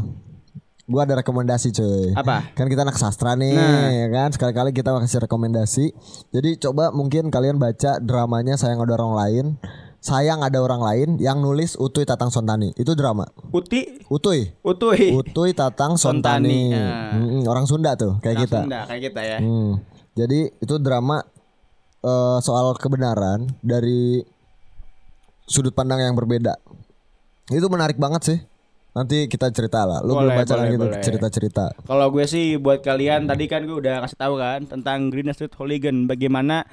Gua 0.86 1.06
ada 1.06 1.18
rekomendasi 1.18 1.70
cuy. 1.72 2.14
Apa? 2.14 2.50
Kan 2.54 2.66
kita 2.66 2.82
anak 2.82 2.98
sastra 2.98 3.34
nih, 3.34 3.54
Nah. 3.54 3.90
ya 3.90 4.08
kan. 4.10 4.30
Sekali-kali 4.30 4.74
kita 4.74 4.90
kasih 4.92 5.22
rekomendasi. 5.22 5.86
Jadi 6.30 6.58
coba 6.60 6.90
mungkin 6.90 7.30
kalian 7.30 7.58
baca 7.58 7.98
dramanya 7.98 8.58
Sayang 8.58 8.78
Ada 8.80 8.94
Orang 8.94 9.14
Lain. 9.14 9.46
Sayang 10.00 10.40
Ada 10.40 10.64
Orang 10.64 10.80
Lain 10.80 11.20
yang 11.20 11.44
nulis 11.44 11.76
Utuy 11.76 12.08
Tatang 12.08 12.32
Sontani. 12.32 12.72
Itu 12.80 12.96
drama. 12.96 13.28
Uti, 13.52 14.00
Utuy. 14.08 14.56
utuh. 14.64 14.96
Utuy 14.96 15.52
Tatang 15.52 16.00
Sontani. 16.00 16.72
Sontani, 16.72 16.72
ya. 16.72 17.20
Mm-mm, 17.20 17.42
orang 17.52 17.68
Sunda 17.68 18.00
tuh, 18.00 18.16
kayak 18.24 18.48
kita. 18.48 18.64
Sunda 18.64 18.80
kayak 18.88 19.02
kita 19.12 19.22
ya. 19.22 19.38
Hmm. 19.44 19.84
Jadi 20.16 20.40
itu 20.56 20.76
drama 20.80 21.20
eh, 22.00 22.38
soal 22.40 22.72
kebenaran 22.80 23.44
dari 23.60 24.24
sudut 25.44 25.76
pandang 25.76 26.00
yang 26.00 26.16
berbeda. 26.16 26.56
Itu 27.52 27.68
menarik 27.68 28.00
banget 28.00 28.22
sih. 28.24 28.40
Nanti 28.90 29.30
kita 29.30 29.52
cerita 29.54 29.86
lah. 29.86 30.02
Lu 30.02 30.18
belum 30.18 30.34
Boleh, 30.34 30.38
baca 30.44 30.54
boleh, 30.56 30.64
lagi 30.66 30.76
boleh. 30.80 31.02
cerita-cerita. 31.04 31.66
Kalau 31.86 32.08
gue 32.10 32.26
sih 32.26 32.58
buat 32.58 32.82
kalian 32.82 33.30
tadi 33.30 33.46
kan 33.46 33.68
gue 33.68 33.78
udah 33.78 34.02
kasih 34.06 34.18
tahu 34.18 34.36
kan 34.42 34.66
tentang 34.66 35.14
Green 35.14 35.30
Street 35.32 35.54
Hooligan 35.56 36.10
bagaimana 36.10 36.66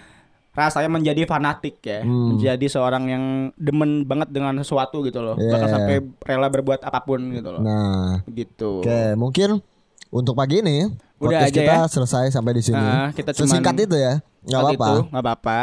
rasanya 0.57 0.89
menjadi 0.89 1.23
fanatik 1.23 1.79
ya, 1.79 2.01
Hmm. 2.01 2.33
menjadi 2.33 2.67
seorang 2.67 3.05
yang 3.07 3.25
demen 3.55 4.03
banget 4.03 4.33
dengan 4.33 4.57
sesuatu 4.57 5.05
gitu 5.05 5.21
loh, 5.21 5.37
Iya, 5.37 5.53
bahkan 5.53 5.69
iya. 5.69 5.75
sampai 5.77 5.95
rela 6.25 6.49
berbuat 6.49 6.81
apa 6.81 7.05
pun 7.05 7.21
gitu 7.31 7.49
loh. 7.53 7.61
Nah, 7.61 8.25
Gitu. 8.27 8.81
oke, 8.81 9.01
mungkin 9.15 9.61
untuk 10.09 10.33
pagi 10.33 10.59
ini 10.59 10.89
Udah 11.17 11.45
aja 11.45 11.53
kita 11.53 11.75
ya. 11.79 11.87
selesai 11.87 12.33
sampai 12.33 12.57
di 12.57 12.63
sini. 12.65 12.81
Nah, 12.81 13.13
kita 13.13 13.31
cuman- 13.31 13.53
Sesingkat 13.53 13.77
itu 13.79 13.97
ya. 13.97 14.15
nggak 14.43 14.61
apa-apa. 14.63 14.91
apa-apa. 15.13 15.61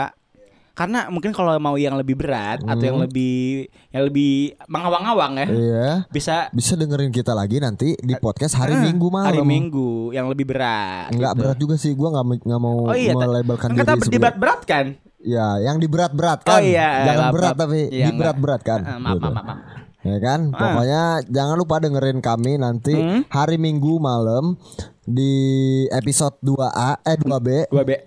Karena 0.73 1.05
mungkin 1.07 1.29
kalau 1.29 1.53
mau 1.57 1.77
yang 1.77 1.93
lebih 1.93 2.17
berat 2.17 2.57
atau 2.59 2.81
yang 2.81 2.97
Hmm. 2.97 3.05
lebih 3.05 3.69
yang 3.89 4.03
lebih 4.03 4.31
mengawang-awang 4.65 5.38
ya, 5.38 5.45
Iya. 5.45 5.89
bisa 6.09 6.49
Bisa 6.49 6.73
dengerin 6.73 7.09
kita 7.09 7.31
lagi 7.31 7.62
nanti 7.62 7.93
di 7.93 8.17
podcast 8.17 8.57
hari 8.57 8.73
eh, 8.73 8.81
Minggu 8.81 9.05
malam. 9.07 9.29
Hari 9.29 9.41
Minggu 9.43 10.09
yang 10.09 10.25
lebih 10.25 10.49
berat. 10.49 11.13
Nggak 11.13 11.29
gitu. 11.29 11.39
berat 11.39 11.57
juga 11.62 11.75
sih. 11.77 11.93
Gua 11.93 12.09
nggak 12.12 12.41
nggak 12.41 12.57
mau 12.59 12.89
Oh 12.89 12.97
iya, 12.97 13.13
melabelkan 13.13 13.69
kan 13.69 13.75
diri 13.75 13.86
kita 13.86 13.93
sebagai- 14.01 14.17
berat-berat 14.19 14.62
kan? 14.65 14.86
Ya, 15.23 15.47
yang 15.62 15.77
diberat-berat 15.77 16.39
Oh 16.41 16.47
kan. 16.49 16.62
iya, 16.65 16.89
Jangan 17.05 17.21
maaf, 17.21 17.33
berat 17.33 17.47
maaf. 17.47 17.62
tapi 17.62 17.79
Iya, 17.88 18.05
diberat-berat 18.09 18.62
kan. 18.62 18.79
Eh, 18.81 18.97
maaf, 18.97 19.13
Gitu. 19.13 19.23
maaf, 19.23 19.33
maaf, 19.36 19.45
maaf. 19.45 19.81
Ya 20.03 20.17
kan? 20.19 20.39
Pokoknya 20.51 21.01
jangan 21.29 21.55
lupa 21.55 21.75
dengerin 21.79 22.19
kami 22.19 22.57
nanti 22.57 22.91
Hmm. 22.91 23.21
hari 23.29 23.55
Minggu 23.55 24.01
malam 24.01 24.59
di 24.99 25.31
episode 25.88 26.36
2A 26.41 26.99
eh 26.99 27.15
2B 27.15 27.69
Gua 27.69 27.86
be. 27.86 28.03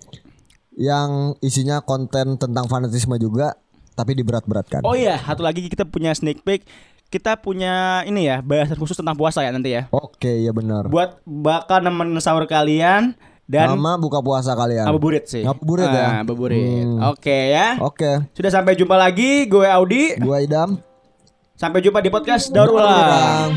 Yang 0.77 1.33
isinya 1.41 1.81
konten 1.81 2.37
tentang 2.37 2.69
fanatisme 2.69 3.17
juga 3.17 3.57
tapi 3.91 4.13
diberat-beratkan. 4.13 4.85
Oh 4.85 4.93
iya, 4.93 5.17
satu 5.17 5.41
lagi 5.41 5.65
kita 5.65 5.83
punya 5.83 6.13
sneak 6.13 6.45
peek. 6.45 6.61
Kita 7.07 7.39
punya 7.39 8.03
ini 8.03 8.27
ya, 8.27 8.43
bahasan 8.43 8.77
khusus 8.77 8.93
tentang 8.93 9.15
puasa 9.15 9.41
ya 9.41 9.49
nanti 9.49 9.73
ya. 9.73 9.87
Oke, 9.89 10.43
ya 10.43 10.51
benar. 10.51 10.85
Buat 10.85 11.23
bakal 11.23 11.81
nemenin 11.81 12.19
sahur 12.19 12.43
kalian 12.45 13.15
dan 13.47 13.73
Nama 13.73 13.95
buka 13.95 14.19
puasa 14.19 14.51
kalian. 14.53 14.85
ngabuburit 14.85 15.23
sih. 15.25 15.41
Ngabuburit 15.41 15.87
ya? 15.87 16.03
Ah, 16.03 16.11
Ngabuburit. 16.21 16.83
Hmm. 16.83 16.99
Oke 17.09 17.37
ya. 17.49 17.79
Oke, 17.79 18.27
Sudah 18.35 18.51
sampai 18.51 18.75
jumpa 18.75 18.99
lagi, 18.99 19.47
gue 19.47 19.65
Audi. 19.65 20.19
gua 20.19 20.43
Idam. 20.43 20.77
Sampai 21.55 21.79
jumpa 21.81 22.03
di 22.03 22.11
podcast 22.11 22.51
Daur 22.51 22.69
Ulang. 22.69 22.85
Ulang. 22.85 23.51